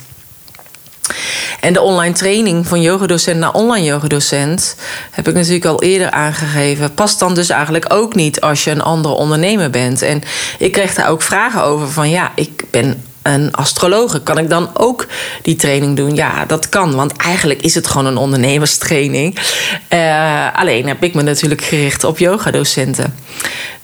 En 1.59 1.73
de 1.73 1.81
online 1.81 2.13
training 2.13 2.67
van 2.67 2.81
yogadocent 2.81 3.39
naar 3.39 3.53
online 3.53 3.85
yogadocent... 3.85 4.75
heb 5.11 5.27
ik 5.27 5.33
natuurlijk 5.33 5.65
al 5.65 5.81
eerder 5.81 6.11
aangegeven... 6.11 6.93
past 6.93 7.19
dan 7.19 7.33
dus 7.33 7.49
eigenlijk 7.49 7.93
ook 7.93 8.15
niet 8.15 8.41
als 8.41 8.63
je 8.63 8.71
een 8.71 8.81
andere 8.81 9.13
ondernemer 9.13 9.69
bent. 9.69 10.01
En 10.01 10.21
ik 10.59 10.71
kreeg 10.71 10.93
daar 10.93 11.09
ook 11.09 11.21
vragen 11.21 11.63
over 11.63 11.91
van... 11.91 12.09
ja, 12.09 12.31
ik 12.35 12.63
ben 12.69 13.03
een 13.23 13.53
astrologe. 13.53 14.21
Kan 14.21 14.37
ik 14.37 14.49
dan 14.49 14.69
ook 14.73 15.07
die 15.41 15.55
training 15.55 15.95
doen? 15.95 16.15
Ja, 16.15 16.45
dat 16.45 16.69
kan. 16.69 16.95
Want 16.95 17.17
eigenlijk 17.17 17.61
is 17.61 17.75
het 17.75 17.87
gewoon 17.87 18.05
een 18.05 18.17
ondernemerstraining. 18.17 19.39
Uh, 19.89 20.47
alleen 20.53 20.87
heb 20.87 21.03
ik 21.03 21.13
me 21.13 21.21
natuurlijk 21.21 21.61
gericht 21.61 22.03
op 22.03 22.17
yogadocenten. 22.17 23.15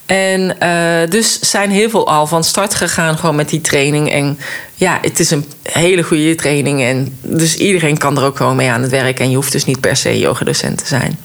En 0.05 0.55
uh, 0.63 1.09
dus 1.09 1.39
zijn 1.39 1.71
heel 1.71 1.89
veel 1.89 2.07
al 2.07 2.27
van 2.27 2.43
start 2.43 2.75
gegaan 2.75 3.17
gewoon 3.17 3.35
met 3.35 3.49
die 3.49 3.61
training. 3.61 4.11
En 4.11 4.39
ja, 4.75 4.97
het 5.01 5.19
is 5.19 5.31
een 5.31 5.45
hele 5.63 6.03
goede 6.03 6.35
training. 6.35 6.81
En 6.81 7.17
dus 7.21 7.55
iedereen 7.55 7.97
kan 7.97 8.17
er 8.17 8.23
ook 8.23 8.37
gewoon 8.37 8.55
mee 8.55 8.69
aan 8.69 8.81
het 8.81 8.91
werk. 8.91 9.19
En 9.19 9.29
je 9.29 9.35
hoeft 9.35 9.51
dus 9.51 9.65
niet 9.65 9.79
per 9.79 9.95
se 9.95 10.19
yogadocent 10.19 10.77
te 10.77 10.87
zijn. 10.87 11.19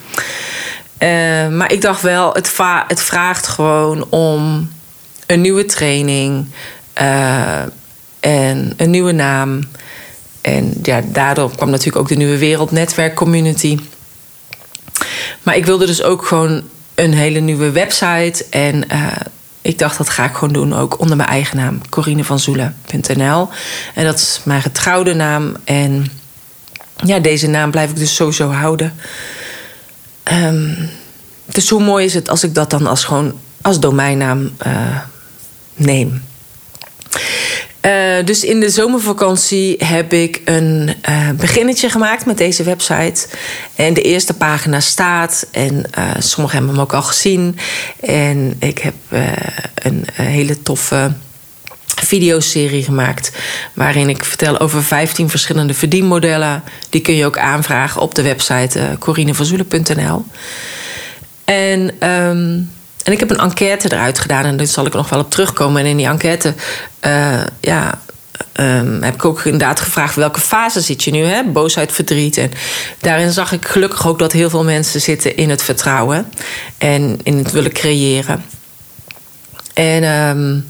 Uh, 0.99 1.57
maar 1.57 1.71
ik 1.71 1.81
dacht 1.81 2.01
wel, 2.01 2.33
het, 2.33 2.57
het, 2.87 3.01
vraagt 3.01 3.47
gewoon 3.47 4.05
om 4.09 4.69
een 5.25 5.41
nieuwe 5.41 5.65
training. 5.65 6.47
En 8.25 8.73
een 8.77 8.89
nieuwe 8.89 9.11
naam. 9.11 9.63
En 10.41 10.73
ja, 10.83 11.01
daardoor 11.11 11.55
kwam 11.55 11.69
natuurlijk 11.69 11.97
ook 11.97 12.07
de 12.07 12.15
Nieuwe 12.15 12.37
Wereld 12.37 12.71
Netwerk 12.71 13.15
Community. 13.15 13.79
Maar 15.43 15.55
ik 15.55 15.65
wilde 15.65 15.85
dus 15.85 16.03
ook 16.03 16.25
gewoon 16.25 16.63
een 16.95 17.13
hele 17.13 17.39
nieuwe 17.39 17.71
website. 17.71 18.45
En 18.49 18.83
uh, 18.91 19.07
ik 19.61 19.79
dacht, 19.79 19.97
dat 19.97 20.09
ga 20.09 20.25
ik 20.25 20.33
gewoon 20.33 20.53
doen, 20.53 20.73
ook 20.73 20.99
onder 20.99 21.17
mijn 21.17 21.29
eigen 21.29 21.57
naam, 21.57 21.81
corinevanzoelen.nl. 21.89 23.49
En 23.93 24.05
dat 24.05 24.15
is 24.15 24.41
mijn 24.43 24.61
getrouwde 24.61 25.13
naam. 25.13 25.55
En 25.63 26.07
ja, 26.95 27.19
deze 27.19 27.47
naam 27.47 27.71
blijf 27.71 27.89
ik 27.89 27.97
dus 27.97 28.15
sowieso 28.15 28.49
houden. 28.49 28.93
Um, 30.31 30.89
dus 31.45 31.69
hoe 31.69 31.83
mooi 31.83 32.05
is 32.05 32.13
het 32.13 32.29
als 32.29 32.43
ik 32.43 32.53
dat 32.53 32.69
dan 32.69 32.87
als 32.87 33.03
gewoon 33.03 33.33
als 33.61 33.79
domeinnaam 33.79 34.51
uh, 34.67 34.97
neem. 35.75 36.21
Uh, 37.85 38.25
dus 38.25 38.43
in 38.43 38.59
de 38.59 38.69
zomervakantie 38.69 39.75
heb 39.83 40.13
ik 40.13 40.41
een 40.45 40.95
uh, 41.09 41.29
beginnetje 41.29 41.89
gemaakt 41.89 42.25
met 42.25 42.37
deze 42.37 42.63
website. 42.63 43.27
En 43.75 43.93
de 43.93 44.01
eerste 44.01 44.33
pagina 44.33 44.79
staat. 44.79 45.47
En 45.51 45.83
uh, 45.97 46.11
sommigen 46.19 46.57
hebben 46.57 46.75
hem 46.75 46.83
ook 46.83 46.93
al 46.93 47.01
gezien. 47.01 47.57
En 47.99 48.55
ik 48.59 48.77
heb 48.77 48.93
een 49.73 50.05
hele 50.13 50.61
toffe 50.61 51.11
videoserie 51.85 52.83
gemaakt. 52.83 53.31
Waarin 53.73 54.09
ik 54.09 54.23
vertel 54.23 54.59
over 54.59 54.83
15 54.83 55.29
verschillende 55.29 55.73
verdienmodellen. 55.73 56.63
Die 56.89 57.01
kun 57.01 57.15
je 57.15 57.25
ook 57.25 57.37
aanvragen 57.37 58.01
op 58.01 58.15
de 58.15 58.21
website 58.21 58.97
uh. 58.99 60.25
En 61.45 62.09
um, 62.09 62.69
en 63.05 63.11
ik 63.11 63.19
heb 63.19 63.29
een 63.29 63.39
enquête 63.39 63.93
eruit 63.93 64.19
gedaan 64.19 64.45
en 64.45 64.57
daar 64.57 64.67
zal 64.67 64.85
ik 64.85 64.93
nog 64.93 65.09
wel 65.09 65.19
op 65.19 65.31
terugkomen. 65.31 65.81
En 65.81 65.87
in 65.87 65.97
die 65.97 66.07
enquête 66.07 66.53
uh, 67.05 67.41
ja, 67.59 67.99
um, 68.59 69.03
heb 69.03 69.13
ik 69.13 69.25
ook 69.25 69.43
inderdaad 69.43 69.79
gevraagd 69.79 70.15
welke 70.15 70.39
fase 70.39 70.81
zit 70.81 71.03
je 71.03 71.11
nu, 71.11 71.23
hè? 71.23 71.43
boosheid, 71.43 71.91
verdriet. 71.91 72.37
En 72.37 72.51
daarin 72.99 73.31
zag 73.31 73.51
ik 73.51 73.65
gelukkig 73.65 74.07
ook 74.07 74.19
dat 74.19 74.31
heel 74.31 74.49
veel 74.49 74.63
mensen 74.63 75.01
zitten 75.01 75.35
in 75.35 75.49
het 75.49 75.63
vertrouwen 75.63 76.31
en 76.77 77.19
in 77.23 77.37
het 77.37 77.51
willen 77.51 77.71
creëren. 77.71 78.45
En 79.73 80.03
um, 80.03 80.65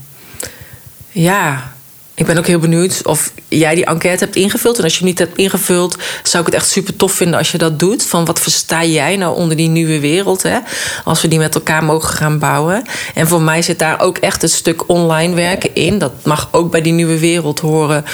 ja, 1.11 1.74
ik 2.15 2.25
ben 2.25 2.37
ook 2.37 2.47
heel 2.47 2.59
benieuwd 2.59 3.01
of 3.05 3.31
jij 3.47 3.75
die 3.75 3.85
enquête 3.85 4.23
hebt 4.23 4.35
ingevuld. 4.35 4.77
En 4.77 4.83
als 4.83 4.93
je 4.93 4.99
hem 4.99 5.07
niet 5.07 5.19
hebt 5.19 5.37
ingevuld, 5.37 5.97
zou 6.23 6.45
ik 6.45 6.51
het 6.51 6.61
echt 6.61 6.69
super 6.69 6.95
tof 6.95 7.11
vinden 7.11 7.37
als 7.37 7.51
je 7.51 7.57
dat 7.57 7.79
doet. 7.79 8.03
Van 8.03 8.25
wat 8.25 8.39
versta 8.39 8.83
jij 8.83 9.15
nou 9.15 9.35
onder 9.35 9.57
die 9.57 9.67
nieuwe 9.67 9.99
wereld? 9.99 10.43
Hè? 10.43 10.59
Als 11.03 11.21
we 11.21 11.27
die 11.27 11.39
met 11.39 11.55
elkaar 11.55 11.83
mogen 11.83 12.09
gaan 12.09 12.39
bouwen. 12.39 12.83
En 13.13 13.27
voor 13.27 13.41
mij 13.41 13.61
zit 13.61 13.79
daar 13.79 14.01
ook 14.01 14.17
echt 14.17 14.43
een 14.43 14.49
stuk 14.49 14.89
online 14.89 15.35
werken 15.35 15.75
in. 15.75 15.97
Dat 15.97 16.11
mag 16.23 16.47
ook 16.51 16.71
bij 16.71 16.81
die 16.81 16.93
nieuwe 16.93 17.19
wereld 17.19 17.59
horen. 17.59 18.05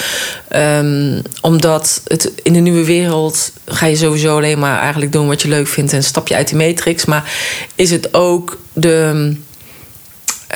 Um, 0.56 1.22
omdat 1.42 2.02
het 2.08 2.32
in 2.44 2.54
de 2.54 2.60
nieuwe 2.60 2.86
wereld 2.86 3.52
ga 3.66 3.86
je 3.86 3.96
sowieso 3.96 4.36
alleen 4.36 4.60
maar 4.60 4.80
eigenlijk 4.80 5.12
doen 5.12 5.28
wat 5.28 5.42
je 5.42 5.48
leuk 5.48 5.68
vindt. 5.68 5.94
En 5.94 6.04
stap 6.04 6.28
je 6.28 6.36
uit 6.36 6.48
die 6.48 6.58
matrix. 6.58 7.06
Maar 7.06 7.32
is 7.76 7.92
het 7.92 8.14
ook 8.14 8.58
de. 8.74 9.36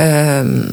Um, 0.01 0.69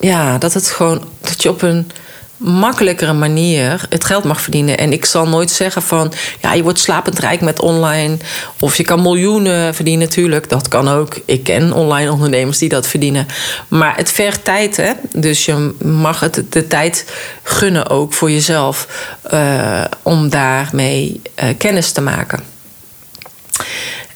ja, 0.00 0.38
dat 0.38 0.54
het 0.54 0.70
gewoon 0.70 1.04
dat 1.20 1.42
je 1.42 1.48
op 1.48 1.62
een 1.62 1.90
makkelijkere 2.36 3.12
manier 3.12 3.86
het 3.88 4.04
geld 4.04 4.24
mag 4.24 4.40
verdienen. 4.40 4.78
En 4.78 4.92
ik 4.92 5.04
zal 5.04 5.28
nooit 5.28 5.50
zeggen 5.50 5.82
van 5.82 6.12
ja, 6.40 6.52
je 6.52 6.62
wordt 6.62 6.78
slapend 6.78 7.18
rijk 7.18 7.40
met 7.40 7.60
online. 7.60 8.16
Of 8.60 8.76
je 8.76 8.82
kan 8.84 9.02
miljoenen 9.02 9.74
verdienen, 9.74 10.06
natuurlijk. 10.06 10.48
Dat 10.48 10.68
kan 10.68 10.88
ook. 10.88 11.16
Ik 11.24 11.44
ken 11.44 11.72
online 11.72 12.12
ondernemers 12.12 12.58
die 12.58 12.68
dat 12.68 12.86
verdienen. 12.86 13.26
Maar 13.68 13.96
het 13.96 14.12
vergt 14.12 14.44
tijd, 14.44 14.76
hè? 14.76 14.92
Dus 15.12 15.44
je 15.44 15.74
mag 15.84 16.20
het 16.20 16.42
de 16.48 16.66
tijd 16.66 17.12
gunnen 17.42 17.88
ook 17.88 18.12
voor 18.12 18.30
jezelf 18.30 18.88
uh, 19.32 19.84
om 20.02 20.28
daarmee 20.28 21.20
uh, 21.42 21.48
kennis 21.58 21.92
te 21.92 22.00
maken. 22.00 22.40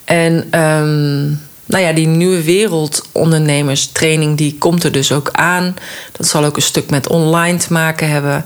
En 0.05 0.59
um, 0.59 1.41
nou 1.71 1.83
ja, 1.83 1.93
die 1.93 2.07
nieuwe 2.07 2.43
wereldondernemerstraining 2.43 4.37
die 4.37 4.55
komt 4.57 4.83
er 4.83 4.91
dus 4.91 5.11
ook 5.11 5.29
aan. 5.31 5.75
Dat 6.11 6.27
zal 6.27 6.43
ook 6.43 6.55
een 6.55 6.61
stuk 6.61 6.89
met 6.89 7.07
online 7.07 7.57
te 7.57 7.73
maken 7.73 8.09
hebben. 8.09 8.45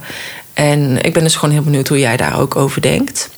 En 0.53 1.01
ik 1.01 1.13
ben 1.13 1.23
dus 1.23 1.35
gewoon 1.35 1.53
heel 1.53 1.63
benieuwd 1.63 1.87
hoe 1.87 1.99
jij 1.99 2.17
daar 2.17 2.39
ook 2.39 2.55
over 2.55 2.81
denkt. 2.81 3.29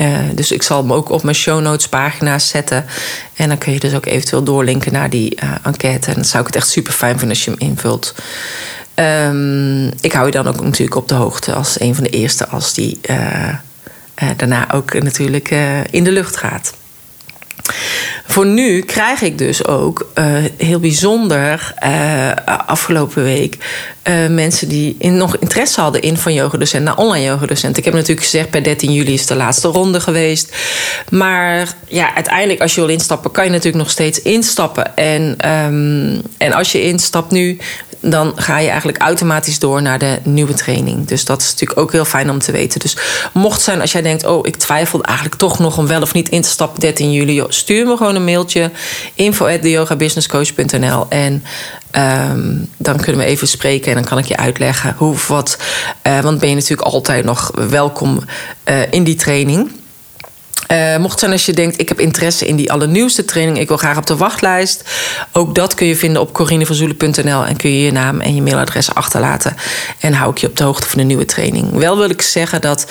Uh, 0.00 0.18
dus 0.34 0.52
ik 0.52 0.62
zal 0.62 0.82
hem 0.82 0.92
ook 0.92 1.10
op 1.10 1.22
mijn 1.22 1.36
show 1.36 1.60
notes 1.60 1.88
pagina's 1.88 2.48
zetten. 2.48 2.84
En 3.34 3.48
dan 3.48 3.58
kun 3.58 3.72
je 3.72 3.80
dus 3.80 3.94
ook 3.94 4.06
eventueel 4.06 4.42
doorlinken 4.42 4.92
naar 4.92 5.10
die 5.10 5.38
uh, 5.42 5.50
enquête. 5.62 6.08
En 6.08 6.14
dan 6.14 6.24
zou 6.24 6.40
ik 6.40 6.46
het 6.46 6.56
echt 6.56 6.68
super 6.68 6.92
fijn 6.92 7.18
vinden 7.18 7.36
als 7.36 7.44
je 7.44 7.50
hem 7.50 7.60
invult. 7.60 8.14
Um, 8.94 9.86
ik 10.00 10.12
hou 10.12 10.26
je 10.26 10.32
dan 10.32 10.46
ook 10.46 10.60
natuurlijk 10.60 10.96
op 10.96 11.08
de 11.08 11.14
hoogte 11.14 11.52
als 11.52 11.80
een 11.80 11.94
van 11.94 12.04
de 12.04 12.10
eerste 12.10 12.48
als 12.48 12.74
die 12.74 12.98
uh, 13.10 13.54
daarna 14.36 14.72
ook 14.72 15.02
natuurlijk 15.02 15.54
in 15.90 16.04
de 16.04 16.12
lucht 16.12 16.36
gaat. 16.36 16.72
Voor 18.26 18.46
nu 18.46 18.80
krijg 18.80 19.20
ik 19.20 19.38
dus 19.38 19.64
ook 19.64 20.10
uh, 20.14 20.24
heel 20.56 20.80
bijzonder 20.80 21.74
uh, 21.84 22.30
afgelopen 22.66 23.22
week 23.22 23.56
uh, 24.08 24.26
mensen 24.26 24.68
die 24.68 24.96
nog 25.00 25.36
interesse 25.36 25.80
hadden 25.80 26.02
in 26.02 26.16
van 26.16 26.34
yogadocent 26.34 26.84
naar 26.84 26.96
online 26.96 27.24
yogadocent. 27.24 27.76
Ik 27.76 27.84
heb 27.84 27.94
natuurlijk 27.94 28.22
gezegd, 28.22 28.50
per 28.50 28.62
13 28.62 28.92
juli 28.92 29.12
is 29.12 29.26
de 29.26 29.34
laatste 29.34 29.68
ronde 29.68 30.00
geweest. 30.00 30.56
Maar 31.10 31.68
ja, 31.86 32.14
uiteindelijk 32.14 32.60
als 32.60 32.74
je 32.74 32.80
wil 32.80 32.90
instappen, 32.90 33.30
kan 33.30 33.44
je 33.44 33.50
natuurlijk 33.50 33.82
nog 33.82 33.90
steeds 33.90 34.22
instappen. 34.22 34.96
En, 34.96 35.50
um, 35.50 36.22
en 36.38 36.52
als 36.52 36.72
je 36.72 36.82
instapt 36.82 37.30
nu, 37.30 37.58
dan 38.00 38.32
ga 38.36 38.58
je 38.58 38.68
eigenlijk 38.68 38.98
automatisch 38.98 39.58
door 39.58 39.82
naar 39.82 39.98
de 39.98 40.18
nieuwe 40.22 40.54
training. 40.54 41.06
Dus 41.06 41.24
dat 41.24 41.40
is 41.40 41.50
natuurlijk 41.50 41.80
ook 41.80 41.92
heel 41.92 42.04
fijn 42.04 42.30
om 42.30 42.38
te 42.38 42.52
weten. 42.52 42.80
Dus 42.80 42.96
mocht 43.32 43.60
zijn 43.60 43.80
als 43.80 43.92
jij 43.92 44.02
denkt, 44.02 44.24
oh, 44.24 44.46
ik 44.46 44.56
twijfel 44.56 45.02
eigenlijk 45.02 45.36
toch 45.36 45.58
nog 45.58 45.78
om 45.78 45.86
wel 45.86 46.02
of 46.02 46.12
niet 46.12 46.28
in 46.28 46.42
te 46.42 46.48
stappen 46.48 46.80
13 46.80 47.12
juli, 47.12 47.44
stuur 47.48 47.86
me 47.86 47.96
gewoon 47.96 48.14
een 48.14 48.24
mailtje 48.24 48.70
info 49.14 49.46
at 49.46 49.62
en 51.08 51.44
um, 51.96 52.68
dan 52.76 52.96
kunnen 52.96 53.20
we 53.20 53.26
even 53.26 53.48
spreken 53.48 53.88
en 53.88 53.94
dan 53.94 54.04
kan 54.04 54.18
ik 54.18 54.24
je 54.24 54.36
uitleggen 54.36 54.94
hoe 54.96 55.12
of 55.12 55.28
wat. 55.28 55.58
Uh, 56.06 56.20
want 56.20 56.38
ben 56.38 56.48
je 56.48 56.54
natuurlijk 56.54 56.88
altijd 56.88 57.24
nog 57.24 57.50
welkom 57.68 58.20
uh, 58.64 58.92
in 58.92 59.04
die 59.04 59.14
training. 59.14 59.70
Uh, 60.72 60.96
mocht 60.96 61.18
zijn 61.18 61.32
als 61.32 61.46
je 61.46 61.52
denkt, 61.52 61.80
ik 61.80 61.88
heb 61.88 62.00
interesse 62.00 62.46
in 62.46 62.56
die 62.56 62.72
allernieuwste 62.72 63.24
training, 63.24 63.58
ik 63.58 63.68
wil 63.68 63.76
graag 63.76 63.96
op 63.96 64.06
de 64.06 64.16
wachtlijst. 64.16 64.82
Ook 65.32 65.54
dat 65.54 65.74
kun 65.74 65.86
je 65.86 65.96
vinden 65.96 66.22
op 66.22 66.32
corinevanzoelen.nl 66.32 67.44
en 67.44 67.56
kun 67.56 67.70
je 67.70 67.82
je 67.82 67.92
naam 67.92 68.20
en 68.20 68.34
je 68.34 68.42
mailadres 68.42 68.94
achterlaten. 68.94 69.56
En 70.00 70.12
hou 70.12 70.30
ik 70.30 70.38
je 70.38 70.46
op 70.46 70.56
de 70.56 70.64
hoogte 70.64 70.88
van 70.88 70.98
de 70.98 71.04
nieuwe 71.04 71.24
training. 71.24 71.72
Wel 71.72 71.96
wil 71.96 72.10
ik 72.10 72.22
zeggen 72.22 72.60
dat 72.60 72.86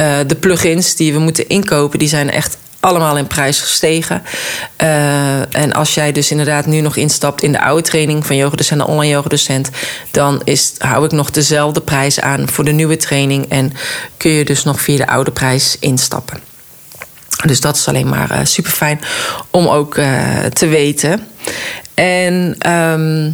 uh, 0.00 0.18
de 0.26 0.34
plugins 0.34 0.94
die 0.94 1.12
we 1.12 1.18
moeten 1.18 1.48
inkopen, 1.48 1.98
die 1.98 2.08
zijn 2.08 2.30
echt 2.30 2.56
allemaal 2.80 3.16
in 3.16 3.26
prijs 3.26 3.60
gestegen. 3.60 4.22
Uh, 4.82 5.56
en 5.56 5.72
als 5.72 5.94
jij 5.94 6.12
dus 6.12 6.30
inderdaad 6.30 6.66
nu 6.66 6.80
nog 6.80 6.96
instapt 6.96 7.42
in 7.42 7.52
de 7.52 7.60
oude 7.60 7.82
training 7.82 8.26
van 8.26 8.36
yogadocent 8.36 8.80
en 8.80 8.86
online 8.86 9.12
yogadocent, 9.12 9.70
dan 10.10 10.40
is, 10.44 10.72
hou 10.78 11.04
ik 11.04 11.12
nog 11.12 11.30
dezelfde 11.30 11.80
prijs 11.80 12.20
aan 12.20 12.48
voor 12.48 12.64
de 12.64 12.72
nieuwe 12.72 12.96
training 12.96 13.48
en 13.48 13.72
kun 14.16 14.30
je 14.30 14.44
dus 14.44 14.64
nog 14.64 14.80
via 14.80 14.96
de 14.96 15.06
oude 15.06 15.30
prijs 15.30 15.76
instappen. 15.80 16.51
Dus 17.46 17.60
dat 17.60 17.76
is 17.76 17.88
alleen 17.88 18.08
maar 18.08 18.30
uh, 18.30 18.38
super 18.42 18.72
fijn 18.72 19.00
om 19.50 19.66
ook 19.66 19.94
te 20.52 20.66
weten. 20.66 21.26
En 21.94 22.54
ehm, 22.58 23.30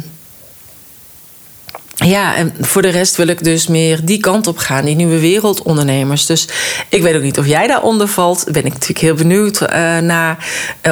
ja, 1.95 2.35
en 2.35 2.53
voor 2.59 2.81
de 2.81 2.89
rest 2.89 3.15
wil 3.15 3.27
ik 3.27 3.43
dus 3.43 3.67
meer 3.67 4.05
die 4.05 4.19
kant 4.19 4.47
op 4.47 4.57
gaan, 4.57 4.85
die 4.85 4.95
nieuwe 4.95 5.19
wereldondernemers. 5.19 6.25
Dus 6.25 6.47
ik 6.89 7.01
weet 7.01 7.15
ook 7.15 7.21
niet 7.21 7.39
of 7.39 7.47
jij 7.47 7.67
daaronder 7.67 8.07
valt. 8.07 8.43
Ben 8.51 8.65
ik 8.65 8.73
natuurlijk 8.73 8.99
heel 8.99 9.15
benieuwd 9.15 9.61
uh, 9.61 9.67
naar 9.97 10.47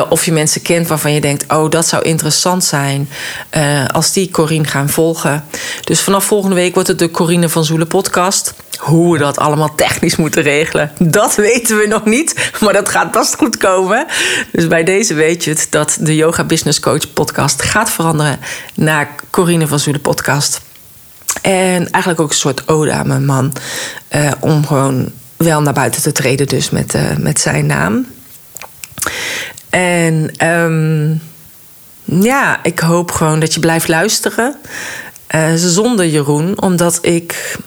of 0.09 0.25
je 0.25 0.31
mensen 0.31 0.62
kent 0.62 0.88
waarvan 0.88 1.13
je 1.13 1.21
denkt: 1.21 1.53
oh, 1.53 1.69
dat 1.69 1.88
zou 1.88 2.03
interessant 2.03 2.63
zijn 2.63 3.09
als 3.91 4.13
die 4.13 4.31
Corine 4.31 4.67
gaan 4.67 4.89
volgen. 4.89 5.43
Dus 5.83 6.01
vanaf 6.01 6.25
volgende 6.25 6.55
week 6.55 6.74
wordt 6.74 6.89
het 6.89 7.00
de 7.00 7.12
Corine 7.12 7.50
van 7.50 7.65
Zoelen 7.65 7.88
podcast. 7.88 8.53
Hoe 8.88 9.13
we 9.13 9.20
dat 9.20 9.38
allemaal 9.38 9.75
technisch 9.75 10.15
moeten 10.15 10.41
regelen, 10.41 10.91
dat 11.00 11.36
weten 11.50 11.77
we 11.77 11.88
nog 11.88 12.06
niet. 12.06 12.51
Maar 12.62 12.74
dat 12.74 12.89
gaat 12.89 13.12
best 13.12 13.36
goed 13.36 13.58
komen. 13.58 14.06
Dus 14.51 14.67
bij 14.67 14.84
deze 14.84 15.13
weet 15.13 15.44
je 15.44 15.50
het 15.50 15.67
dat 15.70 15.98
de 16.00 16.15
Yoga 16.15 16.44
Business 16.44 16.79
Coach 16.79 17.13
podcast 17.13 17.62
gaat 17.62 17.89
veranderen 17.89 18.39
naar 18.74 19.15
Corine 19.29 19.67
van 19.67 19.79
Zoelen 19.79 20.01
podcast. 20.01 20.62
En 21.41 21.89
eigenlijk 21.89 22.20
ook 22.20 22.29
een 22.29 22.36
soort 22.36 22.67
ode 22.67 22.91
aan 22.91 23.08
mijn 23.08 23.25
man. 23.25 23.53
Uh, 24.15 24.32
om 24.39 24.65
gewoon 24.65 25.12
wel 25.38 25.62
naar 25.62 25.74
buiten 25.74 26.01
te 26.01 26.12
treden, 26.12 26.48
dus 26.48 26.70
met, 26.70 26.96
uh, 26.96 27.15
met 27.17 27.39
zijn 27.39 27.65
naam. 27.65 28.08
En 29.70 30.48
um, 30.48 31.22
ja, 32.03 32.63
ik 32.63 32.79
hoop 32.79 33.12
gewoon 33.12 33.39
dat 33.39 33.53
je 33.53 33.60
blijft 33.60 33.88
luisteren. 33.88 34.56
Uh, 35.36 35.53
zonder 35.56 36.08
Jeroen, 36.08 36.62
omdat 36.62 37.00
ik 37.01 37.58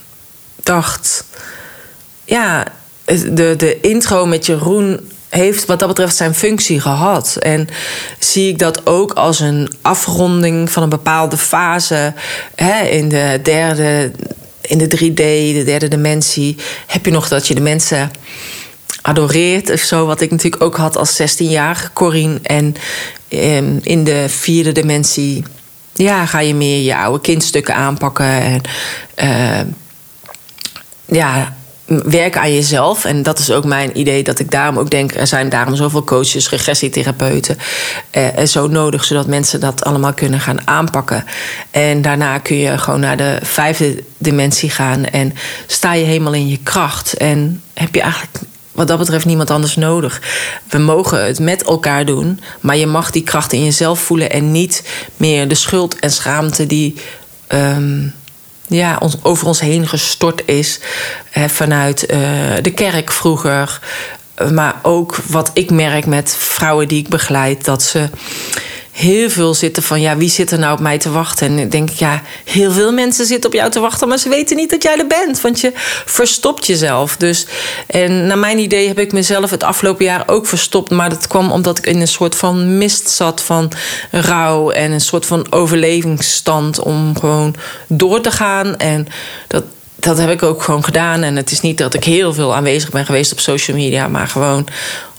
dacht. 0.63 1.25
Ja, 2.25 2.67
de, 3.05 3.55
de 3.57 3.81
intro 3.81 4.27
met 4.27 4.47
Jeroen 4.47 5.01
heeft 5.29 5.65
wat 5.65 5.79
dat 5.79 5.89
betreft 5.89 6.17
zijn 6.17 6.35
functie 6.35 6.81
gehad. 6.81 7.37
En 7.41 7.69
zie 8.19 8.49
ik 8.49 8.59
dat 8.59 8.87
ook 8.87 9.13
als 9.13 9.41
een 9.41 9.73
afronding 9.83 10.71
van 10.71 10.83
een 10.83 10.89
bepaalde 10.89 11.37
fase 11.37 12.15
hè, 12.55 12.83
in 12.83 13.09
de 13.09 13.41
derde, 13.43 14.13
in 14.61 14.79
de 14.79 14.97
3D, 14.97 15.15
de 15.57 15.63
derde 15.65 15.89
dimensie, 15.89 16.57
heb 16.87 17.05
je 17.05 17.11
nog 17.11 17.29
dat 17.29 17.47
je 17.47 17.55
de 17.55 17.61
mensen 17.61 18.11
adoreert 19.03 19.71
of 19.71 19.81
zo. 19.81 20.07
Wat 20.07 20.21
ik 20.21 20.31
natuurlijk 20.31 20.63
ook 20.63 20.77
had 20.77 20.97
als 20.97 21.23
16-jarige 21.23 21.91
Corine. 21.93 22.39
En 22.43 22.75
ehm, 23.29 23.79
in 23.83 24.05
de 24.05 24.25
vierde 24.29 24.73
dimensie 24.73 25.45
ja, 25.95 26.27
ga 26.27 26.41
je 26.41 26.55
meer 26.55 26.83
je 26.83 26.97
oude 26.97 27.21
kindstukken 27.21 27.75
aanpakken. 27.75 28.27
En 28.27 28.61
uh, 29.23 29.61
ja, 31.11 31.55
werken 32.05 32.41
aan 32.41 32.55
jezelf. 32.55 33.05
En 33.05 33.23
dat 33.23 33.39
is 33.39 33.51
ook 33.51 33.65
mijn 33.65 33.99
idee 33.99 34.23
dat 34.23 34.39
ik 34.39 34.51
daarom 34.51 34.79
ook 34.79 34.91
denk... 34.91 35.15
er 35.15 35.27
zijn 35.27 35.49
daarom 35.49 35.75
zoveel 35.75 36.05
coaches, 36.05 36.51
regressietherapeuten... 36.51 37.59
Eh, 38.11 38.45
zo 38.45 38.67
nodig, 38.67 39.05
zodat 39.05 39.27
mensen 39.27 39.61
dat 39.61 39.85
allemaal 39.85 40.13
kunnen 40.13 40.41
gaan 40.41 40.67
aanpakken. 40.67 41.25
En 41.71 42.03
daarna 42.03 42.39
kun 42.39 42.57
je 42.57 42.79
gewoon 42.79 43.01
naar 43.01 43.17
de 43.17 43.39
vijfde 43.43 44.03
dimensie 44.19 44.71
gaan... 44.71 45.05
en 45.05 45.35
sta 45.67 45.93
je 45.93 46.05
helemaal 46.05 46.35
in 46.35 46.49
je 46.49 46.59
kracht. 46.63 47.15
En 47.15 47.63
heb 47.75 47.95
je 47.95 48.01
eigenlijk 48.01 48.39
wat 48.73 48.89
dat 48.89 48.99
betreft 48.99 49.25
niemand 49.25 49.51
anders 49.51 49.77
nodig. 49.77 50.23
We 50.69 50.79
mogen 50.79 51.25
het 51.25 51.39
met 51.39 51.63
elkaar 51.63 52.05
doen, 52.05 52.41
maar 52.61 52.77
je 52.77 52.87
mag 52.87 53.11
die 53.11 53.23
kracht 53.23 53.53
in 53.53 53.65
jezelf 53.65 54.01
voelen... 54.01 54.31
en 54.31 54.53
niet 54.53 54.83
meer 55.17 55.49
de 55.49 55.55
schuld 55.55 55.99
en 55.99 56.11
schaamte 56.11 56.67
die... 56.67 56.95
Um, 57.49 58.15
ja, 58.71 58.97
ons, 59.01 59.17
over 59.23 59.47
ons 59.47 59.61
heen 59.61 59.89
gestort 59.89 60.43
is. 60.47 60.81
Hè, 61.31 61.49
vanuit 61.49 62.03
uh, 62.03 62.19
de 62.63 62.73
kerk 62.75 63.13
vroeger. 63.13 63.81
Maar 64.53 64.75
ook 64.83 65.17
wat 65.17 65.51
ik 65.55 65.71
merk 65.71 66.07
met 66.07 66.37
vrouwen 66.39 66.89
die 66.89 66.99
ik 66.99 67.09
begeleid, 67.09 67.65
dat 67.65 67.83
ze 67.83 68.09
heel 68.91 69.31
veel 69.31 69.55
zitten 69.55 69.83
van 69.83 70.01
ja, 70.01 70.17
wie 70.17 70.31
zit 70.31 70.51
er 70.51 70.59
nou 70.59 70.73
op 70.73 70.81
mij 70.81 70.99
te 70.99 71.11
wachten? 71.11 71.47
En 71.47 71.59
ik 71.59 71.71
denk, 71.71 71.91
ja, 71.91 72.23
heel 72.45 72.73
veel 72.73 72.93
mensen 72.93 73.27
zitten 73.27 73.51
op 73.51 73.57
jou 73.57 73.71
te 73.71 73.81
wachten, 73.81 74.09
maar 74.09 74.19
ze 74.19 74.29
weten 74.29 74.57
niet 74.57 74.71
dat 74.71 74.83
jij 74.83 74.99
er 74.99 75.07
bent, 75.07 75.41
want 75.41 75.61
je 75.61 75.73
verstopt 76.05 76.67
jezelf. 76.67 77.17
Dus, 77.17 77.47
en 77.87 78.27
naar 78.27 78.39
mijn 78.39 78.59
idee 78.59 78.89
heb 78.89 78.99
ik 78.99 79.13
mezelf 79.13 79.51
het 79.51 79.63
afgelopen 79.63 80.05
jaar 80.05 80.23
ook 80.27 80.47
verstopt, 80.47 80.91
maar 80.91 81.09
dat 81.09 81.27
kwam 81.27 81.51
omdat 81.51 81.79
ik 81.79 81.87
in 81.87 82.01
een 82.01 82.09
soort 82.09 82.35
van 82.35 82.79
mist 82.79 83.11
zat 83.11 83.43
van 83.43 83.73
rouw 84.11 84.71
en 84.71 84.93
een 84.93 85.01
soort 85.01 85.27
van 85.27 85.53
overlevingsstand 85.53 86.81
om 86.81 87.19
gewoon 87.19 87.55
door 87.87 88.21
te 88.21 88.31
gaan. 88.31 88.77
En 88.77 89.09
dat, 89.47 89.65
dat 89.95 90.19
heb 90.19 90.31
ik 90.31 90.43
ook 90.43 90.63
gewoon 90.63 90.85
gedaan. 90.85 91.23
En 91.23 91.37
het 91.37 91.51
is 91.51 91.61
niet 91.61 91.79
dat 91.79 91.95
ik 91.95 92.05
heel 92.05 92.35
veel 92.35 92.55
aanwezig 92.55 92.91
ben 92.91 93.07
geweest 93.07 93.33
op 93.33 93.41
social 93.41 93.77
media, 93.77 94.09
maar 94.09 94.29
gewoon 94.29 94.67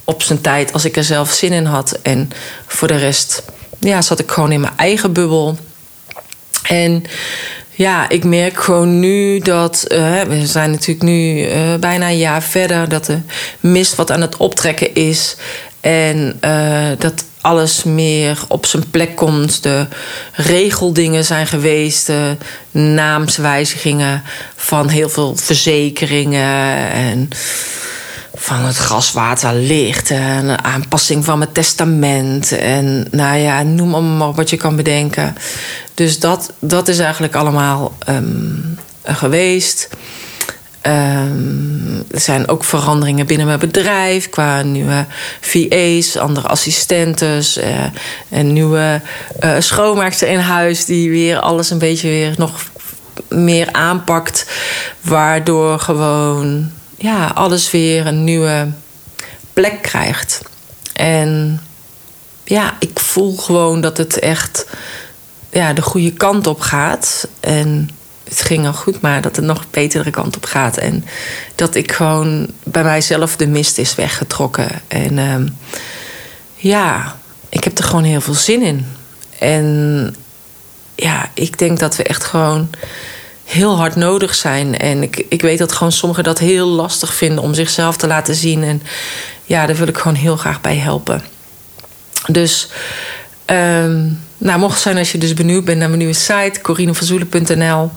op 0.04 0.22
zijn 0.22 0.42
tijd 0.42 0.74
als 0.74 0.86
ik 0.86 0.98
er 0.98 1.04
zelf 1.04 1.32
zin 1.32 1.52
in 1.52 1.66
had. 1.66 2.00
En 2.02 2.32
voor 2.68 2.88
de 2.88 2.98
rest 2.98 3.44
ja, 3.82 4.02
zat 4.02 4.20
ik 4.20 4.32
gewoon 4.32 4.52
in 4.52 4.60
mijn 4.60 4.78
eigen 4.78 5.14
bubbel. 5.14 5.58
En 6.64 7.04
ja, 7.72 8.10
ik 8.10 8.24
merk 8.24 8.64
gewoon 8.64 9.00
nu 9.00 9.40
dat. 9.40 9.86
Uh, 9.88 10.22
we 10.22 10.46
zijn 10.48 10.72
natuurlijk 10.72 11.02
nu 11.02 11.48
uh, 11.48 11.76
bijna 11.80 12.08
een 12.08 12.18
jaar 12.18 12.44
verder. 12.44 12.90
Dat 12.90 13.06
de 13.06 13.20
mist 13.60 13.96
wat 13.96 14.12
aan 14.12 14.22
het 14.22 14.38
optrekken 14.38 14.94
is. 14.94 15.36
En 15.80 16.40
uh, 16.46 16.88
dat 16.98 17.24
alles 17.42 17.84
meer 17.84 18.40
op 18.48 18.66
zijn 18.66 18.90
plek 18.90 19.16
komt. 19.16 19.64
De 19.64 19.86
regeldingen 20.34 21.26
zijn 21.26 21.48
geweest. 21.48 22.06
De 22.06 22.36
naamswijzigingen 22.72 24.24
van 24.56 24.90
heel 24.90 25.10
veel 25.10 25.36
verzekeringen. 25.36 26.92
En 26.92 27.30
van 28.34 28.60
het 28.60 28.78
gaswaterlicht 28.78 30.12
en 30.12 30.64
aanpassing 30.64 31.26
van 31.26 31.38
mijn 31.38 31.52
testament. 31.52 32.52
En 32.52 33.08
nou 33.12 33.38
ja, 33.38 33.64
noem 33.64 33.94
allemaal 33.94 34.36
wat 34.36 34.50
je 34.50 34.58
kan 34.58 34.76
bedenken. 34.76 35.36
Dus 35.94 36.20
dat, 36.20 36.54
dat 36.60 36.88
is 36.88 37.00
eigenlijk 37.00 37.36
allemaal 37.36 37.94
um, 38.10 38.78
geweest. 39.04 39.90
Um, 40.88 42.04
er 42.12 42.20
zijn 42.20 42.48
ook 42.48 42.64
veranderingen 42.64 43.26
binnen 43.26 43.48
mijn 43.48 43.60
bedrijf 43.60 44.30
qua 44.30 44.62
nieuwe 44.62 45.06
VA's, 45.42 46.18
andere 46.18 46.48
assistentes, 46.48 47.58
uh, 47.58 47.66
en 48.30 48.54
nieuwe 48.54 49.02
uh, 49.44 49.56
schoonmaakster 49.60 50.28
in 50.28 50.40
huis 50.40 50.86
die 50.86 51.10
weer 51.10 51.40
alles 51.40 51.70
een 51.70 51.80
beetje 51.80 52.08
weer 52.08 52.34
nog 52.38 52.64
meer 53.30 53.72
aanpakt, 53.72 54.46
waardoor 55.02 55.80
gewoon 55.80 56.72
ja, 57.02 57.28
alles 57.28 57.72
weer 57.72 58.08
een 58.08 58.24
nieuwe 58.24 58.72
plek 59.54 59.82
krijgt. 59.82 60.42
En 60.94 61.62
ja, 62.44 62.76
ik 62.80 63.00
voel 63.00 63.38
gewoon 63.38 63.82
dat 63.82 63.98
het 63.98 64.20
echt 64.20 64.66
ja, 65.50 65.74
de 65.74 65.82
goede 65.82 66.14
kant 66.14 66.48
op 66.48 66.60
gaat. 66.60 67.28
En 67.40 67.90
het 68.24 68.42
ging 68.42 68.66
al 68.66 68.74
goed, 68.74 69.02
maar 69.02 69.22
dat 69.22 69.36
het 69.36 69.46
nog 69.46 69.70
betere 69.70 70.10
kant 70.10 70.36
op 70.36 70.46
gaat. 70.46 70.78
En 70.78 71.06
dat 71.56 71.76
ik 71.76 71.92
gewoon 71.92 72.48
bij 72.64 72.84
mijzelf 72.84 73.36
de 73.36 73.48
mist 73.48 73.78
is 73.78 73.96
weggetrokken. 73.96 74.70
En 74.88 75.18
uh, 75.18 75.36
ja, 76.56 77.18
ik 77.50 77.64
heb 77.64 77.78
er 77.78 77.84
gewoon 77.84 78.04
heel 78.04 78.22
veel 78.22 78.34
zin 78.34 78.62
in. 78.62 78.86
En 79.40 80.16
ja, 80.96 81.30
ik 81.34 81.58
denk 81.58 81.80
dat 81.80 81.96
we 81.96 82.04
echt 82.04 82.24
gewoon 82.24 82.70
heel 83.52 83.78
hard 83.78 83.96
nodig 83.96 84.36
zijn. 84.36 84.78
En 84.78 85.04
ik, 85.04 85.26
ik 85.30 85.42
weet 85.42 85.58
dat 85.58 85.72
gewoon 85.72 85.92
sommigen 85.92 86.24
dat 86.24 86.40
heel 86.40 86.68
lastig 86.68 87.14
vinden 87.14 87.44
om 87.44 87.54
zichzelf 87.54 87.98
te 87.98 88.08
laten 88.08 88.36
zien. 88.36 88.64
En 88.64 88.82
ja, 89.44 89.66
daar 89.66 89.76
wil 89.76 89.88
ik 89.88 89.98
gewoon 89.98 90.18
heel 90.18 90.38
graag 90.38 90.62
bij 90.62 90.76
helpen. 90.76 91.24
Dus, 92.28 92.68
um, 93.46 94.20
nou, 94.38 94.60
mocht 94.60 94.74
het 94.74 94.82
zijn 94.82 94.98
als 94.98 95.12
je 95.12 95.18
dus 95.18 95.34
benieuwd 95.34 95.66
bent 95.66 95.78
naar 95.78 95.88
mijn 95.88 96.00
nieuwe 96.00 96.14
site, 96.14 96.62
corinevanzoelen.nl. 96.62 97.92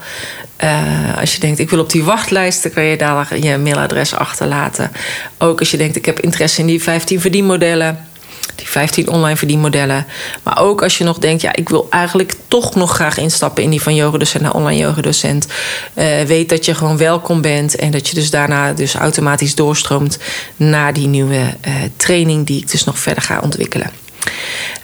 Eh, 0.57 1.19
als 1.19 1.35
je 1.35 1.41
denkt, 1.41 1.59
ik 1.59 1.71
wil 1.71 1.81
op 1.81 1.91
die 1.91 2.05
wachtlijst, 2.05 2.63
dan 2.63 2.73
kan 2.73 2.85
je 2.85 2.97
daar 2.97 3.39
je 3.39 3.59
mailadres 3.59 4.15
achterlaten. 4.15 4.91
Ook 5.39 5.59
als 5.59 5.71
je 5.71 5.77
denkt, 5.77 5.97
ik 5.97 6.07
heb 6.07 6.21
interesse 6.21 6.61
in 6.61 6.67
die 6.67 6.83
15 6.83 7.21
verdienmodellen 7.21 8.07
die 8.55 8.69
15 8.69 9.09
online 9.09 9.37
verdienmodellen. 9.37 10.07
Maar 10.43 10.61
ook 10.61 10.83
als 10.83 10.99
je 10.99 11.05
nog 11.05 11.19
denkt, 11.19 11.43
ja, 11.43 11.55
ik 11.55 11.69
wil 11.69 11.87
eigenlijk 11.91 12.35
toch 12.49 12.75
nog 12.75 12.95
graag 12.95 13.19
instappen 13.19 13.63
in 13.63 13.71
die 13.71 13.83
van 13.83 13.95
yogadocent 13.95 14.43
naar 14.43 14.55
online 14.55 14.81
yogadocent. 14.81 15.47
Uh, 15.95 16.23
weet 16.23 16.49
dat 16.49 16.65
je 16.65 16.75
gewoon 16.75 16.97
welkom 16.97 17.41
bent 17.41 17.77
en 17.77 17.91
dat 17.91 18.09
je 18.09 18.15
dus 18.15 18.31
daarna 18.31 18.73
dus 18.73 18.95
automatisch 18.95 19.55
doorstroomt 19.55 20.19
naar 20.57 20.93
die 20.93 21.07
nieuwe 21.07 21.35
uh, 21.37 21.75
training 21.97 22.47
die 22.47 22.61
ik 22.61 22.71
dus 22.71 22.85
nog 22.85 22.99
verder 22.99 23.23
ga 23.23 23.41
ontwikkelen. 23.41 23.91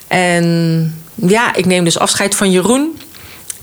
En 0.09 0.95
ja, 1.15 1.55
ik 1.55 1.67
neem 1.67 1.85
dus 1.85 1.99
afscheid 1.99 2.35
van 2.35 2.51
Jeroen. 2.51 2.99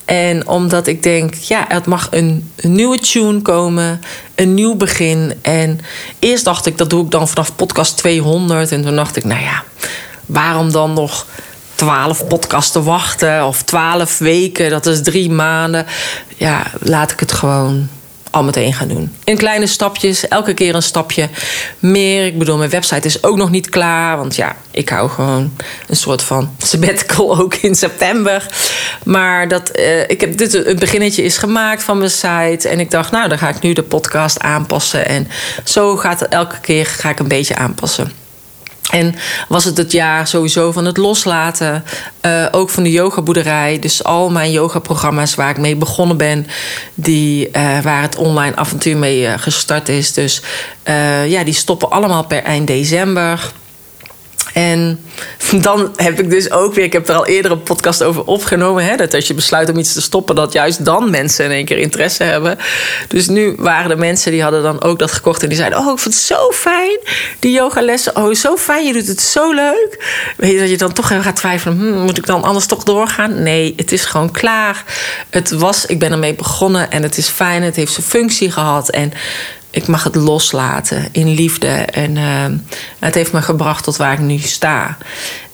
En 0.08 0.48
omdat 0.48 0.88
ik 0.88 1.04
denk, 1.04 1.34
ja, 1.34 1.66
het 1.68 1.86
mag 1.86 2.08
een, 2.12 2.52
een, 2.56 2.72
nieuwe 2.72 3.00
tune 3.00 3.42
komen, 3.42 4.02
een 4.36 4.54
nieuw 4.54 4.76
begin. 4.76 5.34
En 5.42 5.80
eerst 6.20 6.44
dacht 6.44 6.66
ik, 6.66 6.78
dat 6.78 6.90
doe 6.90 7.06
ik 7.06 7.12
dan 7.12 7.28
vanaf 7.28 7.56
podcast 7.56 7.98
200. 7.98 8.72
En 8.72 8.82
toen 8.82 8.96
dacht 8.96 9.16
ik, 9.16 9.24
nou 9.24 9.42
ja, 9.42 9.64
waarom 10.28 10.72
dan 10.72 10.94
nog 10.94 11.26
12 11.76 12.28
podcasten 12.28 12.84
wachten 12.84 13.46
of 13.46 13.64
12 13.64 14.18
weken, 14.18 14.70
dat 14.70 14.86
is 14.86 15.02
drie 15.02 15.30
maanden. 15.30 15.86
Ja, 16.38 16.64
laat 16.80 17.12
ik 17.12 17.20
het 17.20 17.32
gewoon 17.32 17.90
al 18.32 18.44
meteen 18.44 18.74
gaan 18.74 18.88
doen. 18.88 19.16
In 19.24 19.38
kleine 19.38 19.68
stapjes, 19.68 20.28
elke 20.28 20.54
keer 20.54 20.76
een 20.76 20.84
stapje 20.84 21.30
meer. 21.80 22.26
Ik 22.26 22.38
bedoel, 22.38 22.58
mijn 22.58 22.70
website 22.70 23.08
is 23.08 23.24
ook 23.24 23.38
nog 23.38 23.50
niet 23.50 23.70
klaar. 23.70 24.18
Want 24.18 24.36
ja, 24.36 24.56
ik 24.72 24.90
hou 24.90 25.10
gewoon 25.10 25.54
een 25.88 25.96
soort 25.96 26.22
van 26.22 26.56
sabbatical 26.58 27.38
ook 27.38 27.56
in 27.56 27.76
september. 27.76 28.46
Maar 29.04 29.48
dat, 29.48 29.80
uh, 29.80 30.02
ik 30.02 30.22
heb 30.22 30.38
dit 30.38 30.54
een 30.54 30.80
beginnetje 30.80 31.24
is 31.24 31.38
gemaakt 31.38 31.84
van 31.84 31.98
mijn 31.98 32.12
site. 32.12 32.70
En 32.70 32.80
ik 32.80 32.92
dacht, 32.92 33.12
nou, 33.12 33.30
dan 33.30 33.38
ga 33.38 33.50
ik 33.50 33.62
nu 33.62 33.74
de 33.74 33.84
podcast 33.84 34.40
aanpassen. 34.40 35.08
En 35.08 35.28
zo 35.64 35.96
gaat 35.96 36.20
het 36.20 36.30
elke 36.30 36.60
keer 36.60 36.86
ga 36.86 37.10
ik 37.10 37.20
een 37.20 37.28
beetje 37.28 37.56
aanpassen. 37.56 38.27
En 38.92 39.16
was 39.48 39.64
het 39.64 39.78
het 39.78 39.92
jaar 39.92 40.28
sowieso 40.28 40.72
van 40.72 40.86
het 40.86 40.98
loslaten. 40.98 41.84
Uh, 42.26 42.46
ook 42.52 42.70
van 42.70 42.84
de 42.84 42.92
yogaboerderij. 42.92 43.80
Dus 43.80 44.04
al 44.04 44.30
mijn 44.30 44.52
yogaprogramma's 44.52 45.36
waar 45.36 45.50
ik 45.50 45.58
mee 45.58 45.76
begonnen 45.76 46.18
ben. 46.18 46.48
Die, 46.94 47.48
uh, 47.48 47.80
waar 47.80 48.02
het 48.02 48.16
online 48.16 48.56
avontuur 48.56 48.98
mee 48.98 49.22
uh, 49.22 49.34
gestart 49.38 49.90
is. 49.90 50.14
Dus 50.14 50.42
ja, 51.28 51.44
die 51.44 51.54
stoppen 51.54 51.90
allemaal 51.90 52.24
per 52.24 52.44
eind 52.44 52.68
december. 52.68 53.52
En 54.58 55.00
dan 55.62 55.94
heb 55.96 56.20
ik 56.20 56.30
dus 56.30 56.52
ook 56.52 56.74
weer, 56.74 56.84
ik 56.84 56.94
heb 56.94 57.10
er 57.10 57.16
al 57.16 57.26
eerder 57.26 57.52
een 57.52 57.64
podcast 57.64 58.04
over 58.04 58.24
opgenomen, 58.24 58.86
hè, 58.86 58.96
dat 58.96 59.14
als 59.14 59.28
je 59.28 59.34
besluit 59.34 59.70
om 59.70 59.78
iets 59.78 59.94
te 59.94 60.02
stoppen, 60.02 60.36
dat 60.36 60.54
juist 60.54 60.86
dan 60.86 61.10
mensen 61.10 61.46
in 61.46 61.52
één 61.52 61.66
keer 61.66 61.78
interesse 61.78 62.24
hebben. 62.24 62.58
Dus 63.08 63.28
nu 63.28 63.56
waren 63.58 63.92
er 63.92 63.98
mensen 63.98 64.32
die 64.32 64.42
hadden 64.42 64.64
dan 64.64 64.84
ook 64.84 65.00
dat 65.00 65.12
gekocht 65.12 65.44
en 65.44 65.50
die 65.50 65.58
zeiden: 65.58 65.80
Oh, 65.80 65.92
ik 65.92 66.00
vind 66.00 66.14
het 66.14 66.24
zo 66.24 66.52
fijn, 66.52 67.00
die 67.40 67.52
yogalessen. 67.52 68.16
Oh, 68.16 68.34
zo 68.34 68.58
fijn, 68.58 68.86
je 68.86 68.94
doet 68.94 69.08
het 69.08 69.22
zo 69.22 69.54
leuk. 69.54 70.04
Weet 70.38 70.52
je 70.52 70.60
dat 70.60 70.70
je 70.70 70.78
dan 70.78 70.94
toch 70.94 71.08
gaat 71.08 71.36
twijfelen: 71.36 71.78
hm, 71.78 72.04
moet 72.04 72.18
ik 72.18 72.26
dan 72.26 72.44
anders 72.44 72.66
toch 72.66 72.84
doorgaan? 72.84 73.44
Nee, 73.44 73.74
het 73.76 73.92
is 73.92 74.06
gewoon 74.06 74.32
klaar. 74.32 74.84
Het 75.30 75.52
was, 75.52 75.86
ik 75.86 76.00
ben 76.00 76.12
ermee 76.12 76.36
begonnen 76.36 76.92
en 76.92 77.04
het 77.04 77.18
is 77.18 77.28
fijn, 77.28 77.64
het 77.64 77.76
heeft 77.76 77.94
zijn 77.94 78.06
functie 78.06 78.52
gehad. 78.52 78.90
En 78.90 79.14
ik 79.78 79.88
mag 79.88 80.04
het 80.04 80.16
loslaten 80.16 81.08
in 81.12 81.30
liefde. 81.30 81.68
En 81.68 82.16
uh, 82.16 82.46
het 83.00 83.16
heeft 83.16 83.32
me 83.32 83.42
gebracht 83.42 83.84
tot 83.84 83.98
waar 83.98 84.14
ik 84.14 84.20
nu 84.20 84.38
sta. 84.38 84.98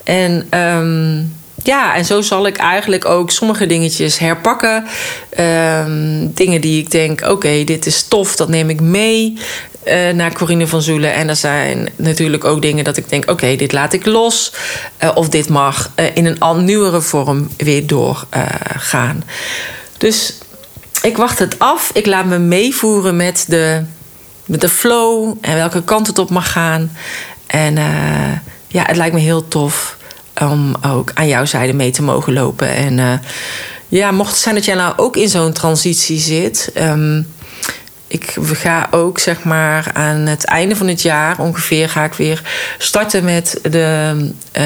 En 0.03 0.59
um, 0.59 1.33
ja, 1.63 1.95
en 1.95 2.05
zo 2.05 2.21
zal 2.21 2.47
ik 2.47 2.57
eigenlijk 2.57 3.05
ook 3.05 3.31
sommige 3.31 3.65
dingetjes 3.65 4.19
herpakken. 4.19 4.85
Um, 5.39 6.33
dingen 6.33 6.61
die 6.61 6.81
ik 6.81 6.91
denk, 6.91 7.21
oké, 7.27 7.63
dit 7.63 7.85
is 7.85 8.03
tof, 8.03 8.35
dat 8.35 8.49
neem 8.49 8.69
ik 8.69 8.81
mee. 8.81 9.37
Uh, 9.87 10.09
naar 10.09 10.33
Corine 10.33 10.67
van 10.67 10.81
Zoelen. 10.81 11.13
En 11.13 11.29
er 11.29 11.35
zijn 11.35 11.89
natuurlijk 11.95 12.45
ook 12.45 12.61
dingen 12.61 12.83
dat 12.83 12.97
ik 12.97 13.09
denk: 13.09 13.29
oké, 13.29 13.55
dit 13.55 13.71
laat 13.71 13.93
ik 13.93 14.05
los. 14.05 14.53
Uh, 15.03 15.11
of 15.13 15.29
dit 15.29 15.49
mag 15.49 15.91
uh, 15.95 16.05
in 16.15 16.25
een 16.25 16.39
al 16.39 16.55
nieuwere 16.55 17.01
vorm 17.01 17.49
weer 17.57 17.87
doorgaan. 17.87 19.23
dus 19.97 20.33
ik 21.01 21.17
wacht 21.17 21.39
het 21.39 21.59
af. 21.59 21.91
Ik 21.93 22.05
laat 22.05 22.25
me 22.25 22.39
meevoeren 22.39 23.15
met 23.15 23.45
de 23.47 23.83
de 24.45 24.69
flow 24.69 25.35
en 25.41 25.55
welke 25.55 25.83
kant 25.83 26.07
het 26.07 26.19
op 26.19 26.29
mag 26.29 26.51
gaan. 26.51 26.91
En 27.47 27.75
uh, 27.75 28.31
ja, 28.67 28.83
het 28.85 28.95
lijkt 28.95 29.13
me 29.13 29.19
heel 29.19 29.47
tof 29.47 29.97
om 30.41 30.75
ook 30.85 31.11
aan 31.13 31.27
jouw 31.27 31.45
zijde 31.45 31.73
mee 31.73 31.91
te 31.91 32.03
mogen 32.03 32.33
lopen. 32.33 32.75
En 32.75 32.97
uh, 32.97 33.13
ja, 33.87 34.11
mocht 34.11 34.31
het 34.31 34.39
zijn 34.39 34.55
dat 34.55 34.65
jij 34.65 34.75
nou 34.75 34.93
ook 34.97 35.15
in 35.15 35.29
zo'n 35.29 35.53
transitie 35.53 36.19
zit. 36.19 36.71
Um, 36.77 37.27
ik 38.07 38.35
ga 38.39 38.87
ook 38.91 39.19
zeg 39.19 39.43
maar 39.43 39.91
aan 39.93 40.17
het 40.17 40.43
einde 40.43 40.75
van 40.75 40.87
het 40.87 41.01
jaar 41.01 41.39
ongeveer 41.39 41.89
ga 41.89 42.03
ik 42.03 42.13
weer 42.13 42.41
starten 42.77 43.23
met 43.23 43.59
de, 43.61 44.15
uh, 44.57 44.63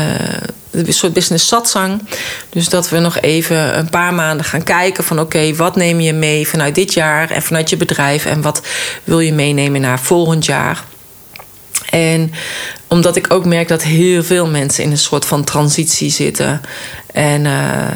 de 0.86 0.92
soort 0.92 1.14
business 1.14 1.48
satsang. 1.48 2.02
Dus 2.50 2.70
dat 2.70 2.90
we 2.90 3.00
nog 3.00 3.20
even 3.20 3.78
een 3.78 3.90
paar 3.90 4.14
maanden 4.14 4.46
gaan 4.46 4.64
kijken 4.64 5.04
van 5.04 5.20
oké, 5.20 5.56
wat 5.56 5.76
neem 5.76 6.00
je 6.00 6.14
mee 6.14 6.48
vanuit 6.48 6.76
dit 6.76 6.94
jaar 6.94 7.32
en 7.32 7.42
vanuit 7.42 7.70
je 7.70 7.78
bedrijf 7.78 8.26
en 8.26 8.42
wat 8.42 8.62
wil 9.04 9.20
je 9.20 9.34
meenemen 9.34 9.82
naar 9.82 10.00
volgend 10.00 10.46
jaar. 10.46 10.84
En 11.90 12.32
omdat 12.88 13.16
ik 13.16 13.34
ook 13.34 13.46
merk 13.46 13.68
dat 13.68 13.84
heel 13.84 14.24
veel 14.24 14.48
mensen 14.48 14.84
in 14.84 14.92
een 14.92 14.98
soort 14.98 15.26
van 15.26 15.44
transitie 15.44 16.10
zitten. 16.10 16.62
En 17.14 17.46
uh, 17.46 17.88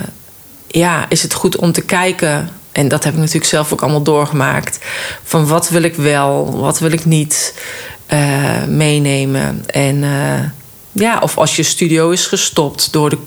ja, 0.68 1.06
is 1.10 1.22
het 1.22 1.34
goed 1.34 1.58
om 1.58 1.72
te 1.72 1.82
kijken 1.82 2.50
en 2.72 2.88
dat 2.88 3.04
heb 3.04 3.14
ik 3.14 3.20
natuurlijk 3.20 3.46
zelf 3.46 3.74
ook 3.74 3.82
allemaal 3.82 4.02
doorgemaakt. 4.04 4.80
Van 5.24 5.48
wat 5.48 5.70
wil 5.70 5.82
ik 5.82 5.96
wel, 5.96 6.60
wat 6.60 6.80
wil 6.80 6.92
ik 6.92 7.06
niet 7.06 7.54
uh, 8.14 8.64
meenemen. 8.68 9.64
En 9.66 9.96
uh, 9.96 10.40
ja, 10.92 11.20
of 11.20 11.38
als 11.38 11.56
je 11.56 11.64
studio 11.64 12.10
is 12.10 12.28
gestopt 12.28 12.94
door 12.94 13.10
de, 13.10 13.18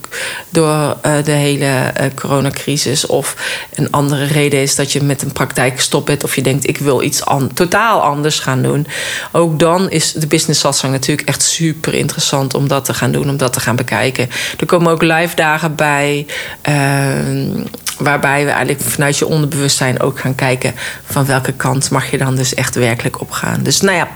door, 0.50 0.96
uh, 1.06 1.12
de 1.24 1.32
hele 1.32 1.92
coronacrisis. 2.14 3.06
Of 3.06 3.36
een 3.74 3.90
andere 3.90 4.24
reden 4.24 4.62
is 4.62 4.74
dat 4.74 4.92
je 4.92 5.02
met 5.02 5.22
een 5.22 5.32
praktijk 5.32 5.76
gestopt 5.76 6.04
bent. 6.04 6.24
Of 6.24 6.34
je 6.34 6.42
denkt, 6.42 6.68
ik 6.68 6.78
wil 6.78 7.02
iets 7.02 7.22
totaal 7.54 8.00
anders 8.00 8.38
gaan 8.38 8.62
doen. 8.62 8.86
Ook 9.32 9.58
dan 9.58 9.90
is 9.90 10.12
de 10.12 10.26
business 10.26 10.60
satsang 10.60 10.92
natuurlijk 10.92 11.28
echt 11.28 11.42
super 11.42 11.94
interessant 11.94 12.54
om 12.54 12.68
dat 12.68 12.84
te 12.84 12.94
gaan 12.94 13.12
doen. 13.12 13.28
Om 13.28 13.36
dat 13.36 13.52
te 13.52 13.60
gaan 13.60 13.76
bekijken. 13.76 14.30
Er 14.58 14.66
komen 14.66 14.92
ook 14.92 15.02
live 15.02 15.36
dagen 15.36 15.74
bij. 15.74 16.26
Waarbij 17.98 18.44
we 18.44 18.50
eigenlijk 18.50 18.80
vanuit 18.80 19.18
je 19.18 19.26
onderbewustzijn 19.26 20.00
ook 20.00 20.20
gaan 20.20 20.34
kijken 20.34 20.74
van 21.06 21.26
welke 21.26 21.52
kant 21.52 21.90
mag 21.90 22.10
je 22.10 22.18
dan 22.18 22.36
dus 22.36 22.54
echt 22.54 22.74
werkelijk 22.74 23.20
op 23.20 23.30
gaan. 23.30 23.62
Dus 23.62 23.80
nou 23.80 23.96
ja, 23.96 24.08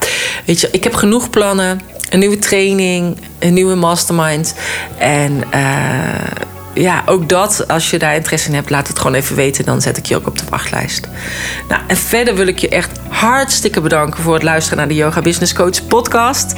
weet 0.45 0.61
je, 0.61 0.69
ik 0.73 0.85
heb 0.85 0.95
genoeg 0.95 1.31
plannen. 1.31 1.81
Een 2.11 2.19
nieuwe 2.19 2.39
training, 2.39 3.17
een 3.39 3.55
nieuwe 3.55 3.75
mastermind. 3.75 4.55
En 4.99 5.45
uh, 5.55 6.39
ja, 6.75 7.03
ook 7.07 7.29
dat, 7.29 7.69
als 7.69 7.91
je 7.91 7.99
daar 7.99 8.15
interesse 8.15 8.49
in 8.49 8.55
hebt, 8.55 8.71
laat 8.71 8.89
het 8.89 8.99
gewoon 8.99 9.15
even 9.15 9.37
weten. 9.37 9.65
Dan 9.65 9.81
zet 9.81 9.97
ik 9.97 10.07
je 10.07 10.17
ook 10.17 10.27
op 10.27 10.39
de 10.39 10.45
wachtlijst. 10.51 11.09
Nou, 11.69 11.83
en 11.87 11.97
verder 11.97 12.35
wil 12.35 12.47
ik 12.47 12.59
je 12.59 12.69
echt 12.69 12.91
hartstikke 13.09 13.81
bedanken 13.81 14.23
voor 14.23 14.35
het 14.35 14.43
luisteren 14.43 14.79
naar 14.79 14.89
de 14.89 14.95
Yoga 14.95 15.21
Business 15.21 15.53
Coach 15.53 15.87
podcast. 15.87 16.53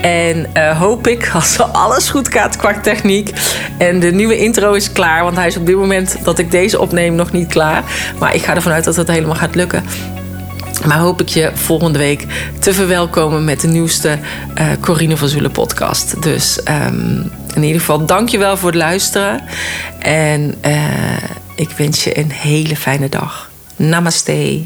En 0.00 0.46
uh, 0.56 0.78
hoop 0.80 1.06
ik, 1.06 1.30
als 1.34 1.58
alles 1.58 2.08
goed 2.08 2.28
gaat 2.28 2.56
qua 2.56 2.80
techniek. 2.80 3.30
En 3.78 4.00
de 4.00 4.12
nieuwe 4.12 4.38
intro 4.38 4.72
is 4.72 4.92
klaar, 4.92 5.22
want 5.22 5.36
hij 5.36 5.46
is 5.46 5.56
op 5.56 5.66
dit 5.66 5.76
moment 5.76 6.16
dat 6.24 6.38
ik 6.38 6.50
deze 6.50 6.80
opneem 6.80 7.14
nog 7.14 7.32
niet 7.32 7.48
klaar. 7.48 7.84
Maar 8.18 8.34
ik 8.34 8.42
ga 8.42 8.54
ervan 8.54 8.72
uit 8.72 8.84
dat 8.84 8.96
het 8.96 9.08
helemaal 9.08 9.36
gaat 9.36 9.54
lukken. 9.54 9.84
Maar 10.86 10.98
hoop 10.98 11.20
ik 11.20 11.28
je 11.28 11.50
volgende 11.54 11.98
week 11.98 12.26
te 12.58 12.74
verwelkomen 12.74 13.44
met 13.44 13.60
de 13.60 13.68
nieuwste 13.68 14.18
uh, 14.58 14.66
Corine 14.80 15.16
van 15.16 15.28
Zoelen 15.28 15.50
podcast. 15.50 16.22
Dus 16.22 16.60
um, 16.86 17.32
in 17.54 17.62
ieder 17.62 17.80
geval, 17.80 18.06
dankjewel 18.06 18.56
voor 18.56 18.68
het 18.68 18.78
luisteren. 18.78 19.42
En 19.98 20.54
uh, 20.66 21.16
ik 21.54 21.70
wens 21.70 22.04
je 22.04 22.18
een 22.18 22.30
hele 22.30 22.76
fijne 22.76 23.08
dag. 23.08 23.50
Namaste. 23.76 24.60